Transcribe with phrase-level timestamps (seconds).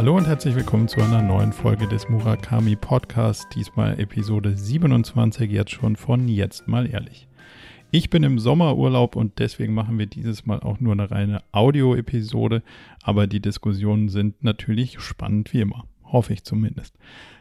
[0.00, 3.46] Hallo und herzlich willkommen zu einer neuen Folge des Murakami Podcasts.
[3.50, 7.28] Diesmal Episode 27, jetzt schon von Jetzt mal ehrlich.
[7.90, 12.62] Ich bin im Sommerurlaub und deswegen machen wir dieses Mal auch nur eine reine Audio-Episode,
[13.02, 15.84] aber die Diskussionen sind natürlich spannend wie immer.
[16.12, 16.94] Hoffe ich zumindest.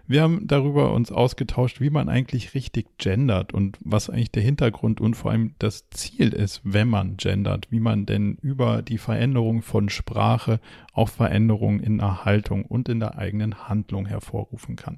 [0.07, 4.99] Wir haben darüber uns ausgetauscht, wie man eigentlich richtig gendert und was eigentlich der Hintergrund
[4.99, 9.61] und vor allem das Ziel ist, wenn man gendert, wie man denn über die Veränderung
[9.61, 10.59] von Sprache
[10.93, 14.97] auch Veränderungen in der Haltung und in der eigenen Handlung hervorrufen kann.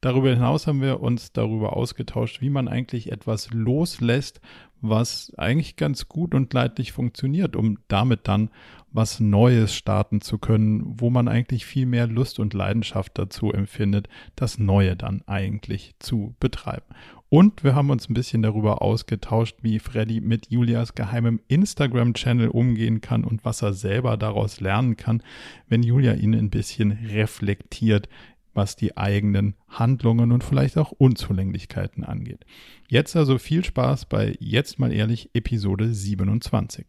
[0.00, 4.40] Darüber hinaus haben wir uns darüber ausgetauscht, wie man eigentlich etwas loslässt,
[4.80, 8.50] was eigentlich ganz gut und leidlich funktioniert, um damit dann
[8.92, 14.08] was Neues starten zu können, wo man eigentlich viel mehr Lust und Leidenschaft dazu empfindet,
[14.36, 16.86] das Neue dann eigentlich zu betreiben.
[17.28, 23.00] Und wir haben uns ein bisschen darüber ausgetauscht, wie Freddy mit Julias geheimem Instagram-Channel umgehen
[23.00, 25.22] kann und was er selber daraus lernen kann,
[25.68, 28.08] wenn Julia ihn ein bisschen reflektiert,
[28.52, 32.44] was die eigenen Handlungen und vielleicht auch Unzulänglichkeiten angeht.
[32.88, 36.86] Jetzt also viel Spaß bei Jetzt mal ehrlich Episode 27.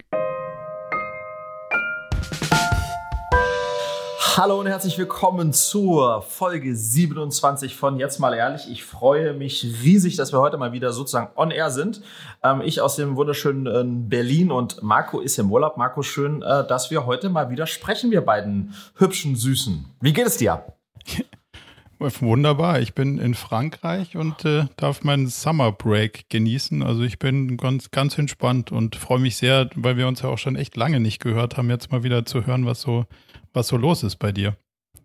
[4.37, 8.71] Hallo und herzlich willkommen zur Folge 27 von Jetzt mal ehrlich.
[8.71, 12.01] Ich freue mich riesig, dass wir heute mal wieder sozusagen on air sind.
[12.41, 15.75] Ähm, ich aus dem wunderschönen äh, Berlin und Marco ist im Urlaub.
[15.75, 19.83] Marco, schön, äh, dass wir heute mal wieder sprechen, wir beiden hübschen Süßen.
[19.99, 20.63] Wie geht es dir?
[21.99, 22.79] Wunderbar.
[22.79, 26.83] Ich bin in Frankreich und äh, darf meinen Summer Break genießen.
[26.83, 30.37] Also ich bin ganz, ganz entspannt und freue mich sehr, weil wir uns ja auch
[30.37, 33.05] schon echt lange nicht gehört haben, jetzt mal wieder zu hören, was so,
[33.53, 34.55] was so los ist bei dir.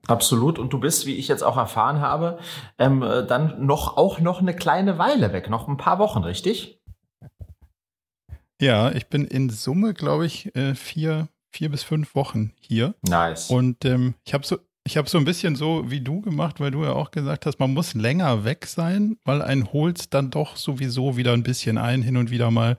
[0.06, 0.58] Absolut.
[0.58, 2.38] Und du bist, wie ich jetzt auch erfahren habe,
[2.78, 6.80] ähm, äh, dann noch auch noch eine kleine Weile weg, noch ein paar Wochen, richtig?
[8.60, 12.94] Ja, ich bin in Summe, glaube ich, äh, vier, vier bis fünf Wochen hier.
[13.06, 13.50] Nice.
[13.50, 16.70] Und ähm, ich habe so, ich habe so ein bisschen so wie du gemacht, weil
[16.70, 20.56] du ja auch gesagt hast, man muss länger weg sein, weil ein holt dann doch
[20.56, 22.78] sowieso wieder ein bisschen ein, hin und wieder mal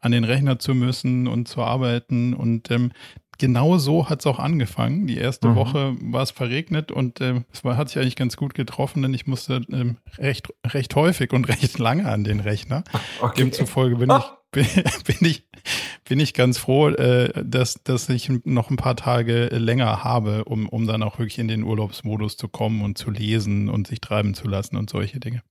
[0.00, 2.32] an den Rechner zu müssen und zu arbeiten.
[2.32, 2.92] Und ähm,
[3.38, 5.06] genau so hat es auch angefangen.
[5.06, 5.56] Die erste mhm.
[5.56, 9.14] Woche war es verregnet und äh, es war, hat sich eigentlich ganz gut getroffen, denn
[9.14, 12.84] ich musste ähm, recht, recht häufig und recht lange an den Rechner.
[13.20, 13.42] Okay.
[13.42, 14.66] Demzufolge bin ich bin,
[15.06, 15.46] bin, ich,
[16.04, 20.68] bin ich ganz froh, äh, dass, dass ich noch ein paar Tage länger habe, um,
[20.68, 24.34] um dann auch wirklich in den Urlaubsmodus zu kommen und zu lesen und sich treiben
[24.34, 25.42] zu lassen und solche Dinge.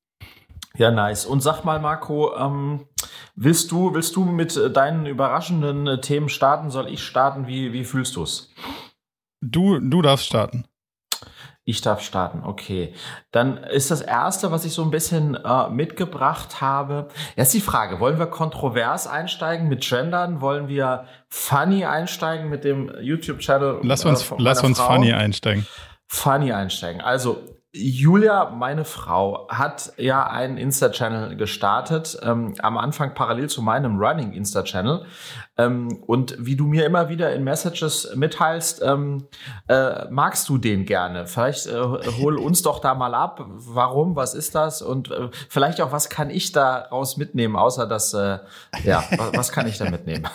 [0.77, 1.25] Ja, nice.
[1.25, 2.85] Und sag mal, Marco, ähm,
[3.35, 6.69] willst du, willst du mit deinen überraschenden äh, Themen starten?
[6.69, 7.47] Soll ich starten?
[7.47, 8.53] Wie, wie fühlst du es?
[9.41, 10.65] Du, du darfst starten.
[11.69, 12.93] Ich darf starten, okay.
[13.31, 17.99] Dann ist das Erste, was ich so ein bisschen äh, mitgebracht habe, jetzt die Frage,
[17.99, 20.39] wollen wir kontrovers einsteigen mit Gendern?
[20.39, 23.81] Wollen wir funny einsteigen mit dem YouTube-Channel?
[23.83, 25.67] Lass uns, äh, lass uns funny einsteigen.
[26.07, 27.01] Funny einsteigen.
[27.01, 27.43] Also
[27.77, 34.33] Julia, meine Frau, hat ja einen Insta-Channel gestartet, ähm, am Anfang parallel zu meinem Running
[34.33, 35.05] Insta-Channel.
[35.57, 39.27] Ähm, und wie du mir immer wieder in Messages mitteilst, ähm,
[39.67, 41.27] äh, magst du den gerne?
[41.27, 41.81] Vielleicht äh,
[42.19, 43.45] hol uns doch da mal ab.
[43.47, 44.15] Warum?
[44.15, 44.81] Was ist das?
[44.81, 48.39] Und äh, vielleicht auch, was kann ich daraus mitnehmen, außer dass, äh,
[48.83, 50.27] ja, was kann ich da mitnehmen?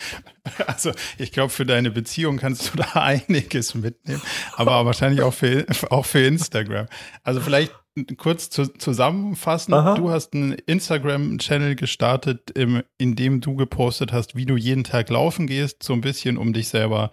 [0.66, 4.22] Also ich glaube, für deine Beziehung kannst du da einiges mitnehmen,
[4.56, 6.86] aber wahrscheinlich auch für, auch für Instagram.
[7.22, 7.72] Also vielleicht
[8.16, 9.74] kurz zu, zusammenfassen.
[9.74, 9.94] Aha.
[9.94, 15.10] Du hast einen Instagram-Channel gestartet, im, in dem du gepostet hast, wie du jeden Tag
[15.10, 17.12] laufen gehst, so ein bisschen, um dich selber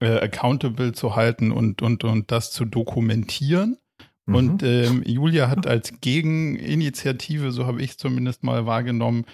[0.00, 3.78] äh, accountable zu halten und, und, und das zu dokumentieren.
[4.26, 4.34] Mhm.
[4.34, 9.24] Und ähm, Julia hat als Gegeninitiative, so habe ich es zumindest mal wahrgenommen,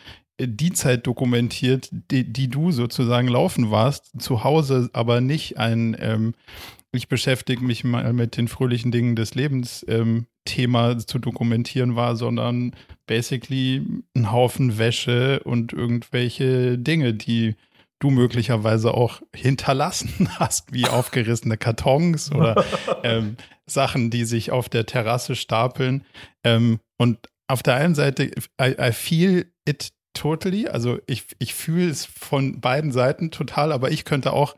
[0.41, 6.35] die Zeit dokumentiert, die, die du sozusagen laufen warst, zu Hause, aber nicht ein, ähm,
[6.93, 12.17] ich beschäftige mich mal mit den fröhlichen Dingen des Lebens ähm, Thema zu dokumentieren war,
[12.17, 12.73] sondern
[13.07, 13.83] basically
[14.15, 17.55] ein Haufen Wäsche und irgendwelche Dinge, die
[17.99, 22.65] du möglicherweise auch hinterlassen hast, wie aufgerissene Kartons oder
[23.03, 23.37] ähm,
[23.67, 26.05] Sachen, die sich auf der Terrasse stapeln.
[26.45, 30.69] Ähm, und auf der einen Seite, I, I feel it totally.
[30.69, 34.55] Also ich, ich fühle es von beiden Seiten total, aber ich könnte auch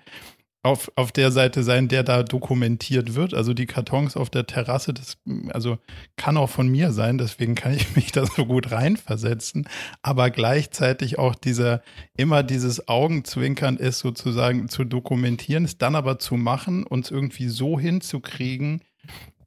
[0.66, 3.34] auf, auf der Seite sein, der da dokumentiert wird.
[3.34, 5.16] Also die Kartons auf der Terrasse, das
[5.50, 5.78] also
[6.16, 9.68] kann auch von mir sein, deswegen kann ich mich da so gut reinversetzen.
[10.02, 11.82] Aber gleichzeitig auch dieser,
[12.16, 17.78] immer dieses Augenzwinkern ist sozusagen zu dokumentieren, es dann aber zu machen, uns irgendwie so
[17.78, 18.82] hinzukriegen,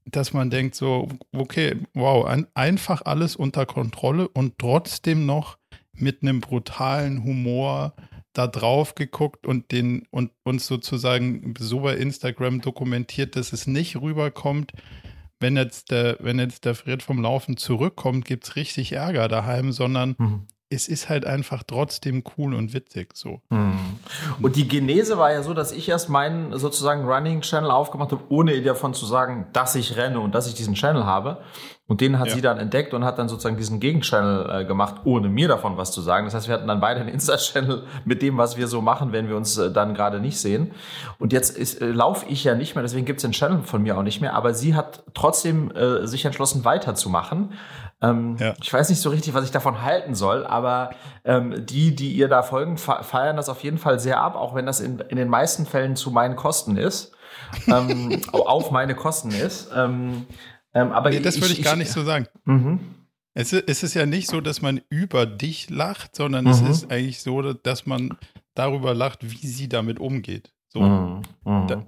[0.06, 5.59] dass man denkt so, okay, wow, ein, einfach alles unter Kontrolle und trotzdem noch
[6.02, 7.94] mit einem brutalen Humor
[8.34, 14.00] da drauf geguckt und den und uns sozusagen so bei Instagram dokumentiert, dass es nicht
[14.00, 14.74] rüberkommt,
[15.40, 19.72] wenn jetzt der, wenn jetzt der Fred vom Laufen zurückkommt, gibt es richtig Ärger daheim,
[19.72, 23.42] sondern mhm es ist halt einfach trotzdem cool und witzig so.
[23.50, 23.74] Hm.
[24.42, 28.24] Und die Genese war ja so, dass ich erst meinen sozusagen Running Channel aufgemacht habe,
[28.30, 31.42] ohne davon zu sagen, dass ich renne und dass ich diesen Channel habe.
[31.90, 32.36] Und den hat ja.
[32.36, 35.92] sie dann entdeckt und hat dann sozusagen diesen Gegenchannel äh, gemacht, ohne mir davon was
[35.92, 36.26] zu sagen.
[36.26, 39.28] Das heißt, wir hatten dann beide einen Insta-Channel mit dem, was wir so machen, wenn
[39.28, 40.72] wir uns äh, dann gerade nicht sehen.
[41.18, 43.98] Und jetzt äh, laufe ich ja nicht mehr, deswegen gibt es den Channel von mir
[43.98, 44.36] auch nicht mehr.
[44.36, 47.54] Aber sie hat trotzdem äh, sich entschlossen, weiterzumachen.
[48.04, 48.54] Ähm, ja.
[48.62, 50.92] Ich weiß nicht so richtig, was ich davon halten soll, aber
[51.26, 54.68] ähm, die, die ihr da folgen, feiern das auf jeden Fall sehr ab, auch wenn
[54.68, 57.14] das in, in den meisten Fällen zu meinen Kosten ist.
[57.66, 59.72] ähm, auf meine Kosten ist.
[59.76, 60.28] Ähm,
[60.74, 62.28] ähm, aber nee, das würde ich, ich, gar nicht so sagen.
[62.46, 62.80] Mhm.
[63.34, 66.52] Es, ist, es ist ja nicht so, dass man über dich lacht, sondern mhm.
[66.52, 68.18] es ist eigentlich so, dass man
[68.54, 70.54] darüber lacht, wie sie damit umgeht.
[70.68, 70.82] So.
[70.82, 71.22] Mhm.
[71.46, 71.68] mhm.
[71.68, 71.86] Da,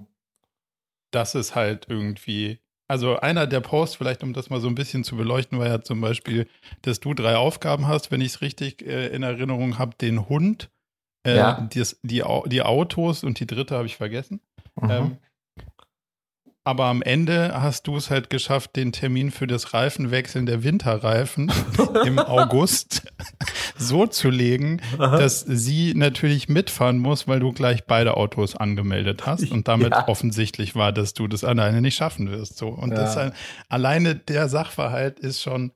[1.10, 2.58] das ist halt irgendwie
[2.92, 5.80] also einer der Posts, vielleicht um das mal so ein bisschen zu beleuchten, war ja
[5.80, 6.46] zum Beispiel,
[6.82, 10.70] dass du drei Aufgaben hast, wenn ich es richtig äh, in Erinnerung habe, den Hund,
[11.26, 11.60] äh, ja.
[11.72, 14.42] die, die, die, Autos und die dritte habe ich vergessen.
[14.78, 14.90] Mhm.
[14.90, 15.16] Ähm,
[16.64, 21.52] aber am Ende hast du es halt geschafft, den Termin für das Reifenwechseln der Winterreifen
[22.04, 23.02] im August
[23.76, 25.18] so zu legen, Aha.
[25.18, 30.06] dass sie natürlich mitfahren muss, weil du gleich beide Autos angemeldet hast und damit ja.
[30.06, 32.56] offensichtlich war, dass du das alleine nicht schaffen wirst.
[32.56, 32.68] So.
[32.68, 32.96] Und ja.
[32.96, 33.32] das ein,
[33.68, 35.72] alleine der Sachverhalt ist schon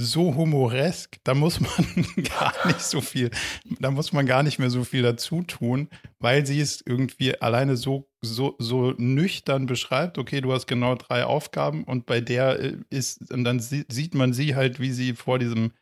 [0.00, 1.70] so humoresk, da muss man
[2.38, 3.30] gar nicht so viel,
[3.78, 5.88] da muss man gar nicht mehr so viel dazu tun,
[6.18, 11.24] weil sie es irgendwie alleine so, so, so nüchtern beschreibt, okay, du hast genau drei
[11.24, 15.38] Aufgaben und bei der äh, ist, und dann sieht man sie halt, wie sie vor
[15.38, 15.72] diesem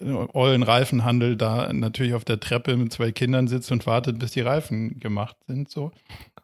[0.00, 4.32] äh, ollen Reifenhandel da natürlich auf der Treppe mit zwei Kindern sitzt und wartet, bis
[4.32, 5.92] die Reifen gemacht sind, so.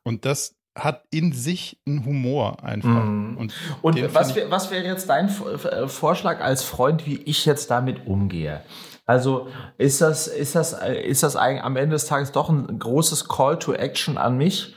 [0.02, 3.04] Und das, hat in sich einen Humor einfach.
[3.04, 3.36] Mm.
[3.36, 7.70] Und, und was, wär, was wäre jetzt dein äh, Vorschlag als Freund, wie ich jetzt
[7.70, 8.62] damit umgehe?
[9.06, 9.48] Also
[9.78, 13.28] ist das, ist das, äh, ist das eigentlich am Ende des Tages doch ein großes
[13.28, 14.74] Call to Action an mich,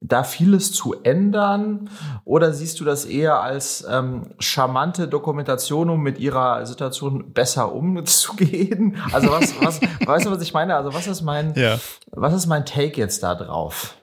[0.00, 1.90] da vieles zu ändern?
[2.24, 8.96] Oder siehst du das eher als ähm, charmante Dokumentation, um mit ihrer Situation besser umzugehen?
[9.12, 10.76] Also was, was, weißt du, was ich meine?
[10.76, 11.78] Also was ist mein, ja.
[12.12, 13.94] was ist mein Take jetzt da drauf?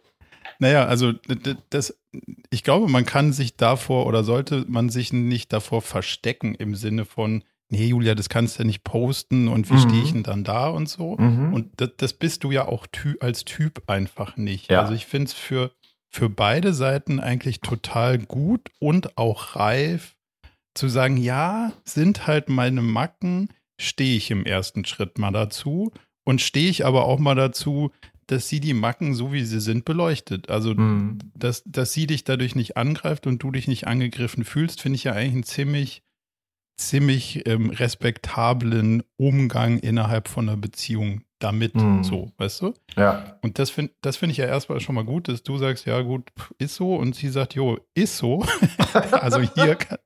[0.62, 1.14] Naja, also
[1.72, 2.00] das,
[2.52, 7.06] ich glaube, man kann sich davor oder sollte man sich nicht davor verstecken im Sinne
[7.06, 9.80] von, nee, Julia, das kannst du ja nicht posten und wie mhm.
[9.80, 11.18] stehe ich denn dann da und so.
[11.18, 11.52] Mhm.
[11.52, 14.70] Und das, das, bist du ja auch ty als Typ einfach nicht.
[14.70, 14.82] Ja.
[14.82, 15.72] Also ich finde es für,
[16.10, 20.16] für beide Seiten eigentlich total gut und auch reif
[20.76, 23.50] zu sagen, ja, sind halt meine Macken,
[23.80, 25.92] stehe ich im ersten Schritt mal dazu
[26.24, 27.92] und stehe ich aber auch mal dazu,
[28.32, 30.50] dass sie die Macken, so wie sie sind, beleuchtet.
[30.50, 31.20] Also, mhm.
[31.36, 35.04] dass, dass sie dich dadurch nicht angreift und du dich nicht angegriffen fühlst, finde ich
[35.04, 36.04] ja eigentlich einen ziemlich,
[36.78, 42.06] ziemlich ähm, respektablen Umgang innerhalb von einer Beziehung damit, mhm.
[42.06, 42.74] so, weißt du?
[42.96, 43.38] Ja.
[43.42, 46.00] Und das finde das find ich ja erstmal schon mal gut, dass du sagst, ja
[46.02, 48.46] gut, ist so und sie sagt, jo, ist so.
[49.12, 49.98] also hier kann,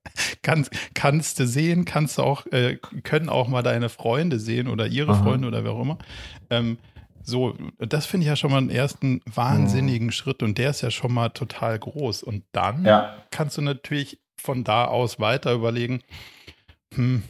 [0.42, 4.88] kannst, kannst du sehen, kannst du auch, äh, können auch mal deine Freunde sehen oder
[4.88, 5.24] ihre Aha.
[5.24, 6.00] Freunde oder wer auch immer.
[6.50, 6.78] Ähm,
[7.26, 10.12] so, das finde ich ja schon mal einen ersten wahnsinnigen mhm.
[10.12, 12.24] Schritt und der ist ja schon mal total groß.
[12.24, 13.16] Und dann ja.
[13.32, 16.02] kannst du natürlich von da aus weiter überlegen,
[16.94, 17.24] hm,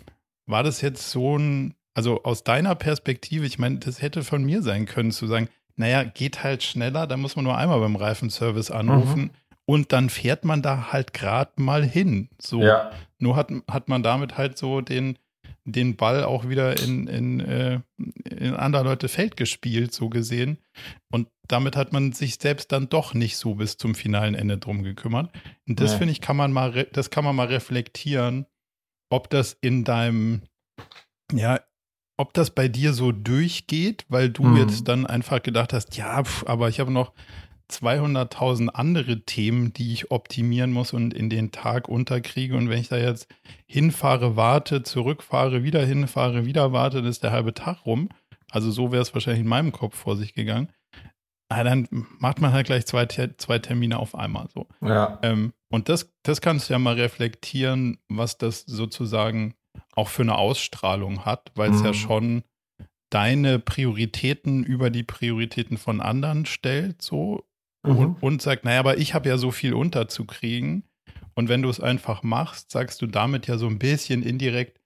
[0.45, 4.61] war das jetzt so ein, also aus deiner Perspektive, ich meine, das hätte von mir
[4.61, 5.47] sein können, zu sagen,
[5.77, 9.31] naja, geht halt schneller, da muss man nur einmal beim Reifenservice anrufen mhm.
[9.65, 12.29] und dann fährt man da halt gerade mal hin.
[12.37, 12.91] So, ja.
[13.17, 15.17] nur hat, hat man damit halt so den,
[15.65, 17.79] den Ball auch wieder in, in, äh,
[18.29, 20.59] in andere Leute Feld gespielt, so gesehen.
[21.11, 24.83] Und damit hat man sich selbst dann doch nicht so bis zum finalen Ende drum
[24.83, 25.31] gekümmert.
[25.67, 25.97] Und das ja.
[25.97, 28.45] finde ich, kann man mal, das kann man mal reflektieren,
[29.09, 30.43] ob das in deinem,
[31.33, 31.59] ja,
[32.17, 34.57] ob das bei dir so durchgeht, weil du mhm.
[34.57, 37.11] jetzt dann einfach gedacht hast, ja, pf, aber ich habe noch
[37.69, 42.55] 200.000 andere Themen, die ich optimieren muss und in den Tag unterkriege.
[42.55, 43.27] Und wenn ich da jetzt
[43.65, 48.09] hinfahre, warte, zurückfahre, wieder hinfahre, wieder warte, dann ist der halbe Tag rum.
[48.51, 50.69] Also so wäre es wahrscheinlich in meinem Kopf vor sich gegangen.
[51.49, 54.67] Ah, dann macht man halt gleich zwei, zwei Termine auf einmal so.
[54.81, 55.19] Ja.
[55.21, 59.55] Ähm, und das, das kannst du ja mal reflektieren, was das sozusagen
[59.93, 61.85] auch für eine Ausstrahlung hat, weil es mhm.
[61.85, 62.43] ja schon
[63.09, 67.45] deine Prioritäten über die Prioritäten von anderen stellt, so
[67.85, 67.97] mhm.
[67.97, 70.83] und, und sagt, naja, aber ich habe ja so viel unterzukriegen.
[71.33, 74.79] Und wenn du es einfach machst, sagst du damit ja so ein bisschen indirekt,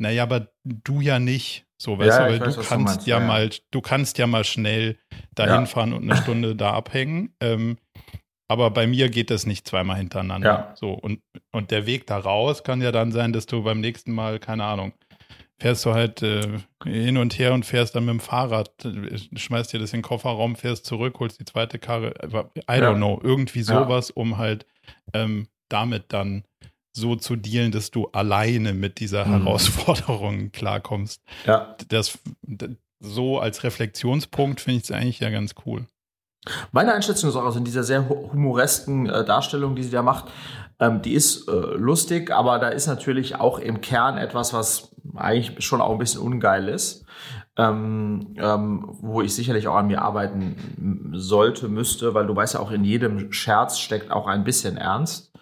[0.00, 1.66] naja, aber du ja nicht.
[1.80, 4.26] So, weißt ja, du, weil du weiß, kannst du ja, ja, mal, du kannst ja
[4.26, 4.98] mal schnell
[5.34, 5.66] dahin ja.
[5.66, 7.34] fahren und eine Stunde da abhängen.
[7.40, 7.76] Ähm,
[8.48, 10.74] aber bei mir geht das nicht zweimal hintereinander.
[10.76, 11.20] So, und,
[11.52, 14.64] und der Weg da raus kann ja dann sein, dass du beim nächsten Mal, keine
[14.64, 14.92] Ahnung,
[15.64, 19.72] fährst du halt äh, hin und her und fährst dann mit dem Fahrrad, äh, schmeißt
[19.72, 22.12] dir das in den Kofferraum, fährst zurück, holst die zweite Karre.
[22.22, 24.66] I don't know, irgendwie sowas, um halt
[25.14, 26.44] ähm, damit dann
[26.94, 29.44] so zu dealen, dass du alleine mit dieser mhm.
[29.44, 31.22] Herausforderung klarkommst.
[31.46, 31.74] Ja.
[31.88, 32.68] Das, das
[33.00, 35.86] so als Reflexionspunkt finde ich es eigentlich ja ganz cool.
[36.72, 40.26] Meine Einschätzung ist auch, also in dieser sehr humoresken äh, Darstellung, die sie da macht,
[40.78, 45.64] ähm, die ist äh, lustig, aber da ist natürlich auch im Kern etwas, was eigentlich
[45.64, 47.04] schon auch ein bisschen ungeil ist,
[47.56, 52.60] ähm, ähm, wo ich sicherlich auch an mir arbeiten sollte, müsste, weil du weißt ja
[52.60, 55.32] auch, in jedem Scherz steckt auch ein bisschen Ernst.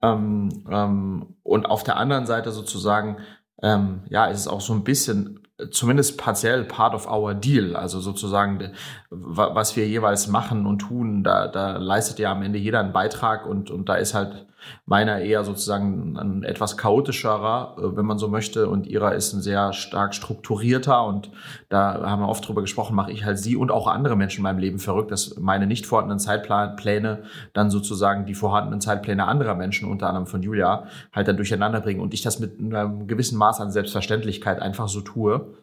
[0.00, 3.18] Ähm, ähm, und auf der anderen Seite sozusagen,
[3.62, 7.76] ähm, ja, ist es auch so ein bisschen zumindest partiell part of our deal.
[7.76, 8.72] Also sozusagen,
[9.14, 13.46] was wir jeweils machen und tun, da, da leistet ja am Ende jeder einen Beitrag
[13.46, 14.46] und, und da ist halt
[14.86, 19.42] meiner eher sozusagen ein etwas chaotischerer, äh, wenn man so möchte, und ihrer ist ein
[19.42, 21.30] sehr stark strukturierter und
[21.68, 24.42] da haben wir oft drüber gesprochen, mache ich halt sie und auch andere Menschen in
[24.44, 29.90] meinem Leben verrückt, dass meine nicht vorhandenen Zeitpläne dann sozusagen die vorhandenen Zeitpläne anderer Menschen,
[29.90, 33.60] unter anderem von Julia, halt dann durcheinander bringen und ich das mit einem gewissen Maß
[33.60, 35.54] an Selbstverständlichkeit einfach so tue.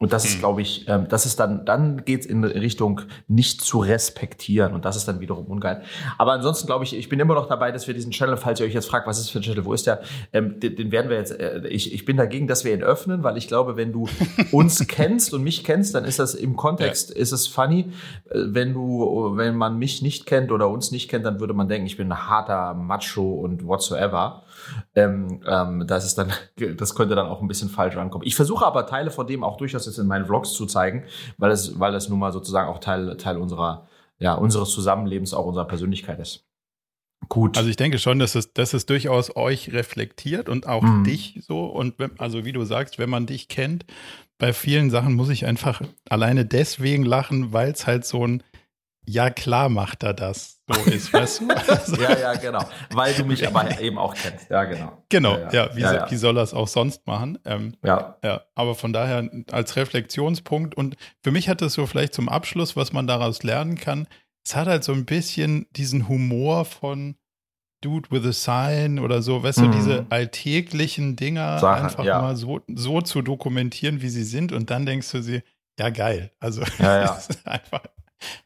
[0.00, 0.38] Und das ist, hm.
[0.38, 4.94] glaube ich, ähm, das ist dann, dann geht's in Richtung nicht zu respektieren und das
[4.94, 5.82] ist dann wiederum ungeil.
[6.18, 8.66] Aber ansonsten glaube ich, ich bin immer noch dabei, dass wir diesen Channel, falls ihr
[8.66, 10.02] euch jetzt fragt, was ist für ein Channel, wo ist der,
[10.32, 13.24] ähm, den, den werden wir jetzt, äh, ich, ich bin dagegen, dass wir ihn öffnen,
[13.24, 14.08] weil ich glaube, wenn du
[14.52, 17.16] uns kennst und mich kennst, dann ist das im Kontext, ja.
[17.16, 17.86] ist es funny.
[18.30, 21.68] Äh, wenn du, wenn man mich nicht kennt oder uns nicht kennt, dann würde man
[21.68, 24.44] denken, ich bin ein harter Macho und whatsoever
[24.94, 26.32] ähm, ähm, das ist dann,
[26.76, 28.24] das könnte dann auch ein bisschen falsch ankommen.
[28.26, 31.04] Ich versuche aber Teile von dem auch durchaus jetzt in meinen Vlogs zu zeigen,
[31.36, 33.86] weil es, weil es nun mal sozusagen auch Teil, Teil unserer,
[34.18, 36.44] ja, unseres Zusammenlebens, auch unserer Persönlichkeit ist.
[37.28, 37.58] Gut.
[37.58, 41.04] Also ich denke schon, dass es, dass es durchaus euch reflektiert und auch mhm.
[41.04, 41.66] dich so.
[41.66, 43.84] Und wenn, also wie du sagst, wenn man dich kennt,
[44.38, 48.42] bei vielen Sachen muss ich einfach alleine deswegen lachen, weil es halt so ein
[49.08, 50.57] ja, klar macht er das.
[50.68, 51.48] So ist, weißt du?
[51.50, 52.64] Also, ja, ja, genau.
[52.90, 54.50] Weil du mich aber eben auch kennst.
[54.50, 55.02] Ja, genau.
[55.08, 55.76] Genau, ja, ja.
[55.76, 56.10] Wie, ja, ja.
[56.10, 57.38] wie, soll er es auch sonst machen?
[57.44, 58.16] Ähm, ja.
[58.22, 58.42] ja.
[58.54, 62.92] Aber von daher als Reflexionspunkt und für mich hat das so vielleicht zum Abschluss, was
[62.92, 64.06] man daraus lernen kann.
[64.44, 67.16] Es hat halt so ein bisschen diesen Humor von
[67.80, 69.70] Dude with a Sign oder so, weißt mhm.
[69.70, 74.70] du, diese alltäglichen Dinger Sachen, einfach mal so, so zu dokumentieren, wie sie sind und
[74.70, 75.42] dann denkst du sie,
[75.78, 76.32] ja, geil.
[76.40, 77.18] Also, ja, ja.
[77.44, 77.82] einfach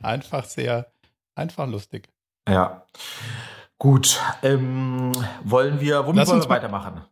[0.00, 0.93] einfach sehr,
[1.35, 2.09] einfach lustig.
[2.49, 2.87] Ja.
[3.79, 4.21] Gut.
[4.43, 5.13] Ähm,
[5.45, 7.03] wollen wir, womit Lass wollen wir weitermachen?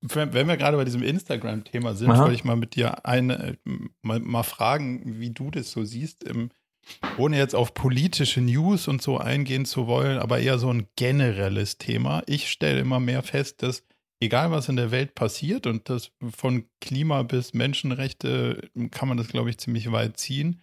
[0.00, 3.56] Wenn, wir gerade bei diesem Instagram-Thema sind, wollte ich mal mit dir eine,
[4.02, 6.50] mal, mal, fragen, wie du das so siehst, im,
[7.18, 11.78] ohne jetzt auf politische News und so eingehen zu wollen, aber eher so ein generelles
[11.78, 12.24] Thema.
[12.26, 13.84] Ich stelle immer mehr fest, dass
[14.18, 19.28] egal was in der Welt passiert und das von Klima bis Menschenrechte kann man das,
[19.28, 20.62] glaube ich, ziemlich weit ziehen,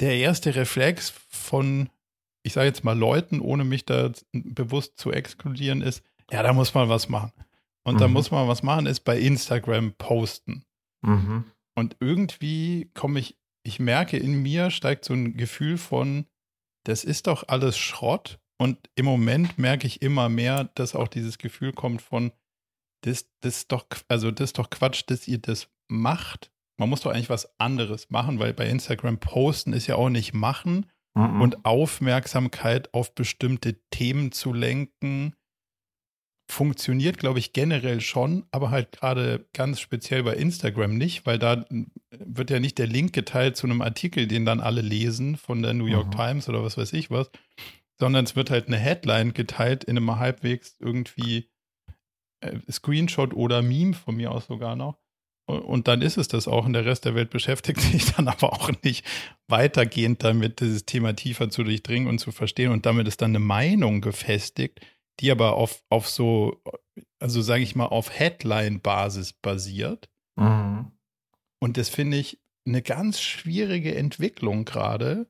[0.00, 1.90] der erste Reflex von,
[2.46, 6.74] ich sage jetzt mal Leuten, ohne mich da bewusst zu exkludieren, ist, ja, da muss
[6.74, 7.32] man was machen.
[7.84, 7.98] Und mhm.
[7.98, 10.64] da muss man was machen, ist bei Instagram posten.
[11.02, 11.44] Mhm.
[11.74, 16.26] Und irgendwie komme ich, ich merke, in mir steigt so ein Gefühl von,
[16.84, 18.38] das ist doch alles Schrott.
[18.58, 22.32] Und im Moment merke ich immer mehr, dass auch dieses Gefühl kommt von,
[23.02, 27.10] das, das doch, also das ist doch Quatsch, dass ihr das macht man muss doch
[27.10, 30.86] eigentlich was anderes machen, weil bei Instagram posten ist ja auch nicht machen
[31.16, 31.40] mhm.
[31.40, 35.34] und Aufmerksamkeit auf bestimmte Themen zu lenken
[36.48, 41.64] funktioniert, glaube ich, generell schon, aber halt gerade ganz speziell bei Instagram nicht, weil da
[42.10, 45.74] wird ja nicht der Link geteilt zu einem Artikel, den dann alle lesen von der
[45.74, 46.12] New York mhm.
[46.12, 47.30] Times oder was weiß ich was,
[47.98, 51.50] sondern es wird halt eine Headline geteilt in einem halbwegs irgendwie
[52.40, 54.98] äh, Screenshot oder Meme von mir aus sogar noch.
[55.46, 56.66] Und dann ist es das auch.
[56.66, 59.06] Und der Rest der Welt beschäftigt sich dann aber auch nicht
[59.48, 62.72] weitergehend damit, dieses Thema tiefer zu durchdringen und zu verstehen.
[62.72, 64.80] Und damit ist dann eine Meinung gefestigt,
[65.20, 66.60] die aber auf, auf so,
[67.20, 70.08] also sage ich mal, auf Headline-Basis basiert.
[70.34, 70.92] Mhm.
[71.60, 75.28] Und das finde ich eine ganz schwierige Entwicklung gerade,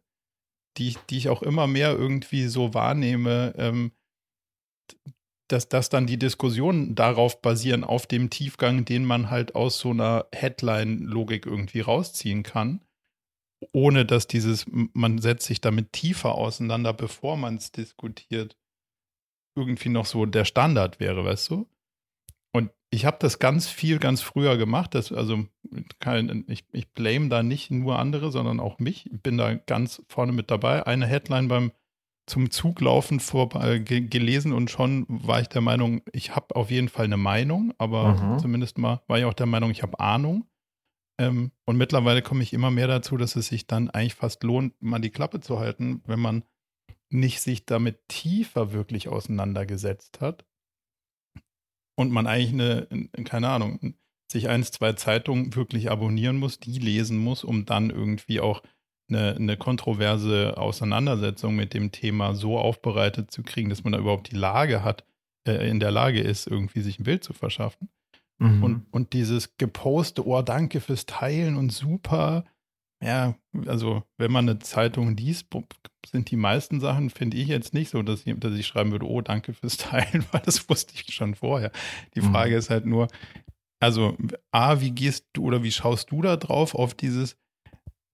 [0.78, 3.92] die, die ich auch immer mehr irgendwie so wahrnehme, ähm,
[5.48, 9.90] dass, dass dann die Diskussionen darauf basieren, auf dem Tiefgang, den man halt aus so
[9.90, 12.80] einer Headline-Logik irgendwie rausziehen kann,
[13.72, 18.56] ohne dass dieses, man setzt sich damit tiefer auseinander, bevor man es diskutiert,
[19.54, 21.66] irgendwie noch so der Standard wäre, weißt du?
[22.56, 24.94] und ich habe das ganz viel, ganz früher gemacht.
[24.94, 25.46] Das, also
[26.00, 29.10] kein, ich, ich blame da nicht nur andere, sondern auch mich.
[29.12, 30.86] Ich bin da ganz vorne mit dabei.
[30.86, 31.72] Eine Headline beim
[32.26, 37.04] zum Zuglaufen vorbei, gelesen und schon war ich der Meinung, ich habe auf jeden Fall
[37.04, 38.38] eine Meinung, aber mhm.
[38.38, 40.48] zumindest mal war ich auch der Meinung, ich habe Ahnung.
[41.18, 44.74] Ähm, und mittlerweile komme ich immer mehr dazu, dass es sich dann eigentlich fast lohnt,
[44.82, 46.44] mal die Klappe zu halten, wenn man
[47.08, 50.44] nicht sich damit tiefer wirklich auseinandergesetzt hat
[51.96, 53.94] und man eigentlich eine, keine Ahnung,
[54.30, 58.62] sich eins, zwei Zeitungen wirklich abonnieren muss, die lesen muss, um dann irgendwie auch
[59.08, 64.30] eine, eine kontroverse Auseinandersetzung mit dem Thema so aufbereitet zu kriegen, dass man da überhaupt
[64.30, 65.04] die Lage hat,
[65.46, 67.88] äh, in der Lage ist, irgendwie sich ein Bild zu verschaffen.
[68.38, 68.62] Mhm.
[68.62, 72.44] Und, und dieses geposte, oh, danke fürs Teilen und super.
[73.02, 73.34] Ja,
[73.66, 75.48] also wenn man eine Zeitung liest,
[76.06, 79.06] sind die meisten Sachen, finde ich jetzt nicht so, dass ich, dass ich schreiben würde,
[79.06, 81.70] oh, danke fürs Teilen, weil das wusste ich schon vorher.
[82.14, 82.32] Die mhm.
[82.32, 82.58] Frage mhm.
[82.58, 83.08] ist halt nur,
[83.80, 84.16] also
[84.50, 87.36] A, wie gehst du oder wie schaust du da drauf auf dieses,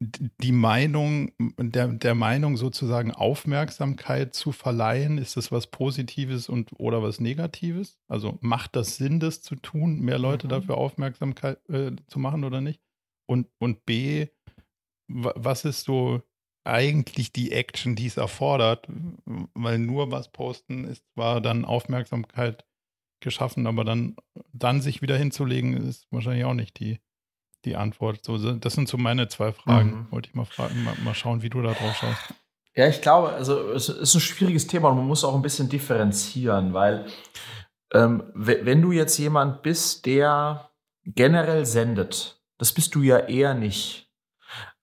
[0.03, 7.03] die Meinung, der, der Meinung sozusagen Aufmerksamkeit zu verleihen, ist das was Positives und oder
[7.03, 7.99] was Negatives?
[8.09, 10.51] Also macht das Sinn, das zu tun, mehr Leute mhm.
[10.51, 12.81] dafür Aufmerksamkeit äh, zu machen oder nicht?
[13.27, 14.29] Und, und B,
[15.09, 16.23] was ist so
[16.65, 18.87] eigentlich die Action, die es erfordert?
[19.55, 22.65] Weil nur was posten ist zwar dann Aufmerksamkeit
[23.21, 24.17] geschaffen, aber dann,
[24.53, 27.01] dann sich wieder hinzulegen, ist wahrscheinlich auch nicht die
[27.65, 28.25] die Antwort.
[28.25, 29.91] So, das sind so meine zwei Fragen.
[29.91, 30.07] Mhm.
[30.11, 32.35] Wollte ich mal fragen, mal, mal schauen, wie du da drauf schaust.
[32.75, 35.69] Ja, ich glaube, also es ist ein schwieriges Thema und man muss auch ein bisschen
[35.69, 37.07] differenzieren, weil
[37.93, 40.71] ähm, wenn du jetzt jemand bist, der
[41.05, 44.09] generell sendet, das bist du ja eher nicht.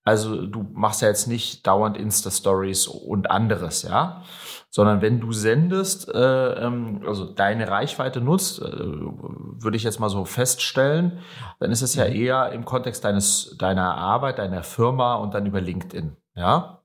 [0.09, 4.23] Also du machst ja jetzt nicht dauernd Insta-Stories und anderes, ja
[4.71, 10.09] sondern wenn du sendest, äh, ähm, also deine Reichweite nutzt, äh, würde ich jetzt mal
[10.09, 11.19] so feststellen,
[11.59, 12.15] dann ist es ja mhm.
[12.15, 16.75] eher im Kontext deines, deiner Arbeit, deiner Firma und dann über LinkedIn, ja.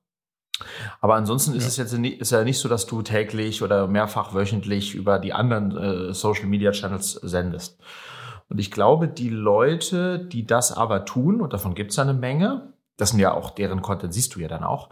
[1.00, 1.68] Aber ansonsten ist ja.
[1.68, 5.32] es jetzt nicht, ist ja nicht so, dass du täglich oder mehrfach wöchentlich über die
[5.32, 7.80] anderen äh, Social Media Channels sendest.
[8.48, 12.73] Und ich glaube, die Leute, die das aber tun, und davon gibt es eine Menge,
[12.96, 14.90] das sind ja auch deren Content, siehst du ja dann auch.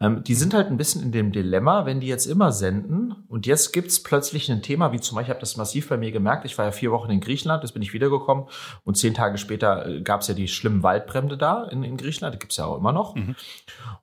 [0.00, 3.46] Ähm, die sind halt ein bisschen in dem Dilemma, wenn die jetzt immer senden und
[3.46, 6.44] jetzt gibt's plötzlich ein Thema, wie zum Beispiel, ich habe das massiv bei mir gemerkt,
[6.44, 8.44] ich war ja vier Wochen in Griechenland, jetzt bin ich wiedergekommen
[8.84, 12.38] und zehn Tage später äh, gab's ja die schlimmen Waldbrände da in, in Griechenland, die
[12.38, 13.14] gibt's ja auch immer noch.
[13.14, 13.34] Mhm.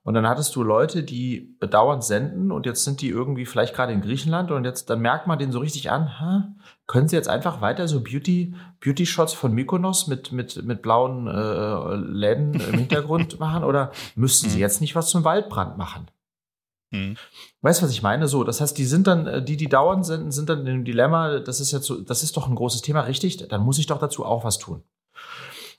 [0.02, 3.92] Und dann hattest du Leute, die bedauernd senden und jetzt sind die irgendwie vielleicht gerade
[3.92, 6.48] in Griechenland und jetzt, dann merkt man den so richtig an, ha,
[6.86, 11.26] können Sie jetzt einfach weiter so Beauty, Beauty Shots von Mykonos mit, mit, mit blauen
[11.26, 14.62] äh, Läden im Hintergrund machen oder müssten Sie mhm.
[14.62, 16.08] jetzt nicht was zum Waldbrand machen?
[16.92, 17.16] Mhm.
[17.62, 18.28] Weißt du, was ich meine?
[18.28, 20.84] So, das heißt, die sind dann, äh, die, die dauernd sind, sind dann in dem
[20.84, 23.36] Dilemma, das ist jetzt so, das ist doch ein großes Thema, richtig?
[23.48, 24.82] Dann muss ich doch dazu auch was tun.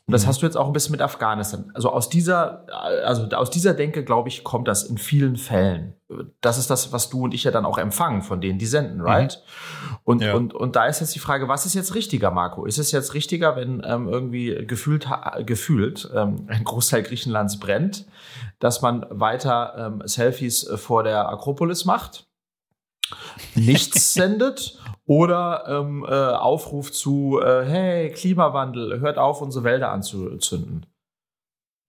[0.08, 0.28] Und das mhm.
[0.30, 1.70] hast du jetzt auch ein bisschen mit Afghanistan.
[1.74, 2.66] Also aus dieser,
[3.04, 5.96] also aus dieser Denke, glaube ich, kommt das in vielen Fällen.
[6.40, 9.02] Das ist das, was du und ich ja dann auch empfangen von denen, die senden,
[9.02, 9.44] right?
[9.44, 9.98] Mhm.
[10.06, 10.34] Und, ja.
[10.34, 12.64] und, und da ist jetzt die Frage, was ist jetzt richtiger, Marco?
[12.66, 15.10] Ist es jetzt richtiger, wenn ähm, irgendwie gefühlt,
[15.46, 18.06] gefühlt ähm, ein Großteil Griechenlands brennt,
[18.60, 22.27] dass man weiter ähm, Selfies vor der Akropolis macht?
[23.56, 30.86] Nichts sendet oder ähm, äh, Aufruf zu, äh, hey, Klimawandel, hört auf, unsere Wälder anzuzünden.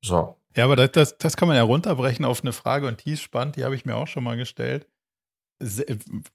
[0.04, 0.36] So.
[0.56, 3.22] Ja, aber das, das, das kann man ja runterbrechen auf eine Frage und die ist
[3.22, 4.88] spannend, die habe ich mir auch schon mal gestellt.
[5.60, 5.84] Se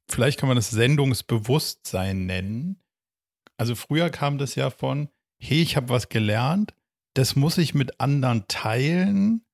[0.09, 2.81] vielleicht kann man das Sendungsbewusstsein nennen.
[3.57, 6.73] Also früher kam das ja von, hey, ich habe was gelernt,
[7.15, 9.45] das muss ich mit anderen teilen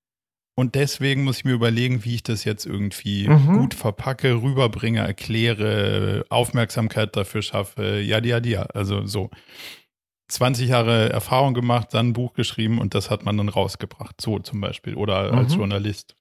[0.60, 3.60] und deswegen muss ich mir überlegen, wie ich das jetzt irgendwie mhm.
[3.60, 8.02] gut verpacke, rüberbringe, erkläre, Aufmerksamkeit dafür schaffe.
[8.02, 8.64] Ja, ja, ja.
[8.64, 9.30] Also so
[10.28, 14.20] 20 Jahre Erfahrung gemacht, dann ein Buch geschrieben und das hat man dann rausgebracht.
[14.20, 14.96] So zum Beispiel.
[14.96, 15.60] Oder als mhm.
[15.60, 16.18] Journalist.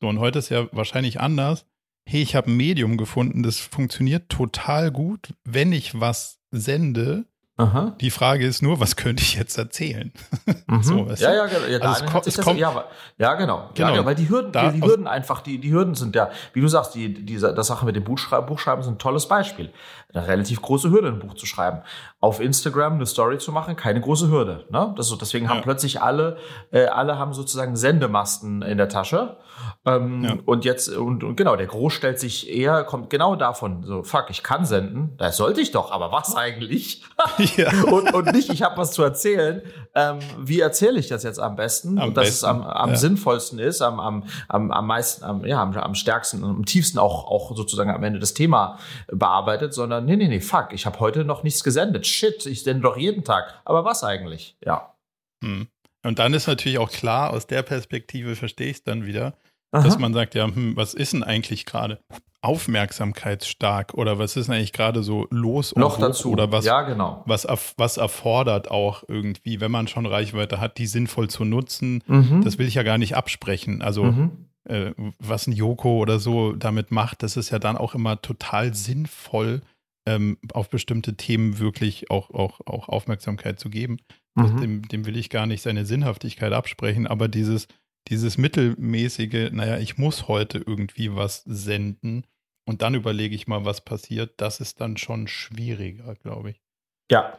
[0.00, 1.66] So, und heute ist ja wahrscheinlich anders.
[2.08, 7.26] Hey, ich habe ein Medium gefunden, das funktioniert total gut, wenn ich was sende
[7.58, 7.94] Aha.
[8.02, 10.12] Die Frage ist nur, was könnte ich jetzt erzählen?
[10.68, 10.82] Mhm.
[10.82, 11.66] so, ja, ja, genau.
[11.66, 12.84] Ja, also es, es kommt, ja,
[13.18, 13.70] ja, genau.
[13.74, 13.94] genau.
[13.94, 16.60] Ja, weil die Hürden, da, die, die Hürden einfach, die, die Hürden sind ja, wie
[16.60, 19.72] du sagst, die, die, das Sache mit dem Buchschreiben, Buchschreiben ist ein tolles Beispiel.
[20.12, 21.82] Eine relativ große Hürde, ein Buch zu schreiben.
[22.20, 24.64] Auf Instagram eine Story zu machen, keine große Hürde.
[24.70, 24.92] Ne?
[24.96, 26.38] Das, deswegen haben plötzlich alle,
[26.72, 29.36] äh, alle haben sozusagen Sendemasten in der Tasche
[29.84, 30.34] Ähm, ja.
[30.46, 34.26] Und jetzt, und, und, genau, der Groß stellt sich eher, kommt genau davon, so, fuck,
[34.30, 37.04] ich kann senden, das sollte ich doch, aber was eigentlich?
[37.56, 37.70] ja.
[37.84, 39.62] und, und nicht, ich habe was zu erzählen.
[39.94, 41.98] Ähm, wie erzähle ich das jetzt am besten?
[41.98, 42.36] Am dass besten.
[42.36, 42.96] es am, am ja.
[42.96, 46.98] sinnvollsten ist, am, am, am, am meisten, am, ja, am, am stärksten und am tiefsten
[46.98, 48.78] auch, auch sozusagen am Ende das Thema
[49.08, 52.06] bearbeitet, sondern nee, nee, nee, fuck, ich habe heute noch nichts gesendet.
[52.06, 53.60] Shit, ich sende doch jeden Tag.
[53.64, 54.56] Aber was eigentlich?
[54.64, 54.94] Ja.
[55.42, 55.68] Hm.
[56.02, 59.34] Und dann ist natürlich auch klar, aus der Perspektive verstehe ich es dann wieder,
[59.72, 59.82] Aha.
[59.82, 61.98] dass man sagt, ja, hm, was ist denn eigentlich gerade
[62.40, 66.82] aufmerksamkeitsstark oder was ist denn eigentlich gerade so los und noch dazu oder was, ja,
[66.82, 67.24] genau.
[67.26, 72.04] was, was erfordert auch irgendwie, wenn man schon Reichweite hat, die sinnvoll zu nutzen.
[72.06, 72.42] Mhm.
[72.44, 73.82] Das will ich ja gar nicht absprechen.
[73.82, 74.46] Also mhm.
[74.64, 78.74] äh, was ein Joko oder so damit macht, das ist ja dann auch immer total
[78.74, 79.62] sinnvoll,
[80.06, 83.96] ähm, auf bestimmte Themen wirklich auch, auch, auch Aufmerksamkeit zu geben.
[84.36, 84.60] Mhm.
[84.60, 87.66] Dem, dem will ich gar nicht seine Sinnhaftigkeit absprechen, aber dieses
[88.08, 92.26] dieses mittelmäßige, naja, ich muss heute irgendwie was senden
[92.64, 96.62] und dann überlege ich mal, was passiert, das ist dann schon schwieriger, glaube ich.
[97.10, 97.38] Ja,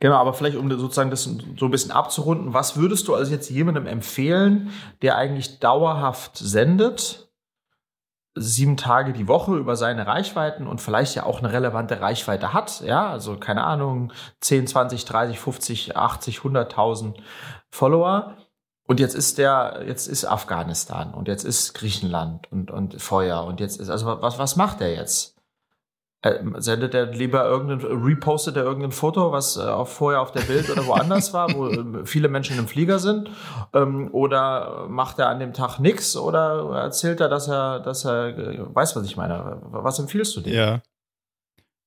[0.00, 3.50] Genau, aber vielleicht um sozusagen das so ein bisschen abzurunden, was würdest du also jetzt
[3.50, 4.70] jemandem empfehlen,
[5.02, 7.28] der eigentlich dauerhaft sendet,
[8.34, 12.80] sieben Tage die Woche über seine Reichweiten und vielleicht ja auch eine relevante Reichweite hat,
[12.82, 17.14] ja, also keine Ahnung, 10, 20, 30, 50, 80, 100.000
[17.70, 18.36] Follower
[18.88, 23.60] und jetzt ist der, jetzt ist Afghanistan und jetzt ist Griechenland und, und Feuer und
[23.60, 25.36] jetzt ist, also was, was macht er jetzt?
[26.22, 30.40] Äh, sendet er lieber irgendein, repostet er irgendein Foto, was äh, auf, vorher auf der
[30.40, 33.30] Bild oder woanders war, wo äh, viele Menschen im Flieger sind?
[33.74, 38.74] Ähm, oder macht er an dem Tag nichts oder erzählt er, dass er, dass er,
[38.74, 39.60] weiß was ich meine?
[39.64, 40.54] Was empfiehlst du dir?
[40.54, 40.82] Ja.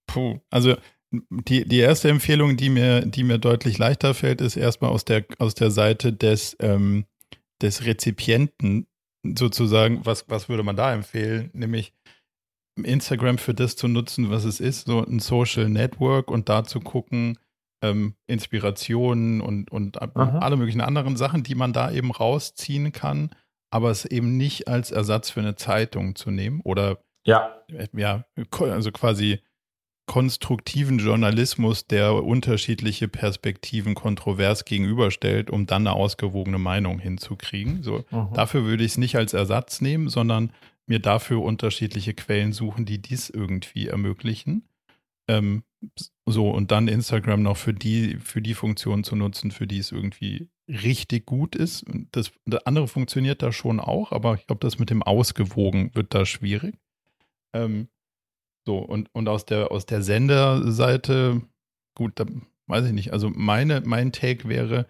[0.06, 0.76] Puh, also
[1.12, 5.26] die, die erste Empfehlung, die mir, die mir deutlich leichter fällt, ist erstmal aus der,
[5.40, 7.06] aus der Seite des, ähm,
[7.62, 8.88] des Rezipienten
[9.24, 10.06] sozusagen.
[10.06, 11.50] Was, was würde man da empfehlen?
[11.54, 11.94] Nämlich
[12.82, 16.80] Instagram für das zu nutzen, was es ist, so ein Social Network und da zu
[16.80, 17.38] gucken,
[17.84, 20.40] ähm, Inspirationen und, und Aha.
[20.40, 23.32] alle möglichen anderen Sachen, die man da eben rausziehen kann,
[23.72, 28.26] aber es eben nicht als Ersatz für eine Zeitung zu nehmen oder ja, ja
[28.60, 29.40] also quasi
[30.12, 37.82] konstruktiven Journalismus, der unterschiedliche Perspektiven kontrovers gegenüberstellt, um dann eine ausgewogene Meinung hinzukriegen.
[37.82, 38.28] So, mhm.
[38.34, 40.52] Dafür würde ich es nicht als Ersatz nehmen, sondern
[40.86, 44.68] mir dafür unterschiedliche Quellen suchen, die dies irgendwie ermöglichen.
[45.30, 45.64] Ähm,
[46.26, 49.94] so, und dann Instagram noch für die, für die Funktion zu nutzen, für die es
[49.94, 51.86] irgendwie richtig gut ist.
[52.12, 56.14] Das, das andere funktioniert da schon auch, aber ich glaube, das mit dem Ausgewogen wird
[56.14, 56.76] da schwierig.
[57.54, 57.88] Ähm,
[58.66, 61.42] so, und, und aus der, aus der Senderseite,
[61.96, 62.26] gut, da
[62.68, 63.14] weiß ich nicht.
[63.14, 64.88] Also meine, mein Take wäre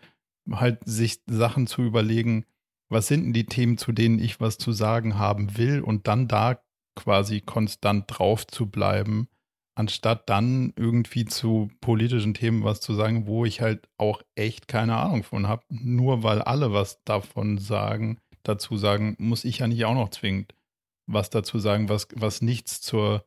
[0.51, 2.45] halt, sich Sachen zu überlegen,
[2.89, 6.27] was sind denn die Themen, zu denen ich was zu sagen haben will und dann
[6.27, 6.61] da
[6.95, 9.29] quasi konstant drauf zu bleiben,
[9.75, 14.97] anstatt dann irgendwie zu politischen Themen was zu sagen, wo ich halt auch echt keine
[14.97, 15.63] Ahnung von habe.
[15.69, 20.53] Nur weil alle was davon sagen, dazu sagen, muss ich ja nicht auch noch zwingend
[21.13, 23.25] was dazu sagen, was, was nichts zur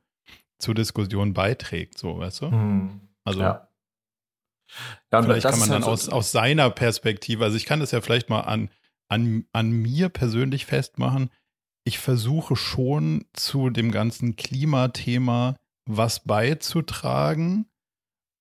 [0.58, 2.50] zur Diskussion beiträgt, so, weißt du?
[2.50, 3.00] Hm.
[3.24, 3.40] Also.
[3.40, 3.68] Ja.
[5.12, 8.00] Ja, vielleicht kann man dann halt aus, aus seiner Perspektive, also ich kann das ja
[8.00, 8.70] vielleicht mal an,
[9.08, 11.30] an, an mir persönlich festmachen.
[11.84, 17.66] Ich versuche schon zu dem ganzen Klimathema was beizutragen,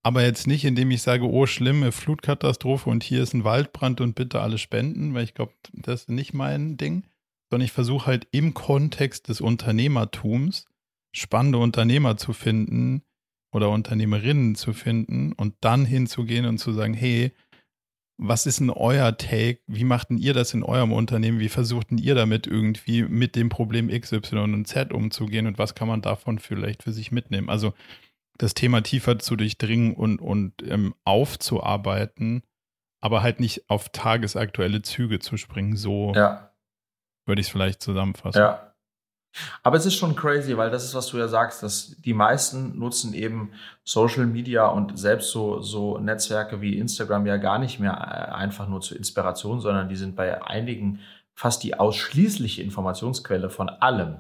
[0.01, 4.15] aber jetzt nicht, indem ich sage, oh, schlimme Flutkatastrophe und hier ist ein Waldbrand und
[4.15, 7.03] bitte alle spenden, weil ich glaube, das ist nicht mein Ding,
[7.49, 10.65] sondern ich versuche halt im Kontext des Unternehmertums
[11.13, 13.03] spannende Unternehmer zu finden
[13.53, 17.31] oder Unternehmerinnen zu finden und dann hinzugehen und zu sagen, hey,
[18.17, 19.59] was ist denn euer Take?
[19.67, 21.39] Wie macht denn ihr das in eurem Unternehmen?
[21.39, 25.57] Wie versucht denn ihr damit irgendwie mit dem Problem X, Y und Z umzugehen und
[25.57, 27.49] was kann man davon vielleicht für sich mitnehmen?
[27.49, 27.73] Also
[28.37, 32.43] das Thema tiefer zu durchdringen und, und ähm, aufzuarbeiten,
[33.01, 35.75] aber halt nicht auf tagesaktuelle Züge zu springen.
[35.75, 36.51] So ja.
[37.25, 38.39] würde ich es vielleicht zusammenfassen.
[38.39, 38.72] Ja.
[39.63, 42.77] Aber es ist schon crazy, weil das ist, was du ja sagst, dass die meisten
[42.77, 43.51] nutzen eben
[43.83, 48.67] Social Media und selbst so, so Netzwerke wie Instagram ja gar nicht mehr äh, einfach
[48.67, 50.99] nur zur Inspiration, sondern die sind bei einigen
[51.33, 54.17] fast die ausschließliche Informationsquelle von allem.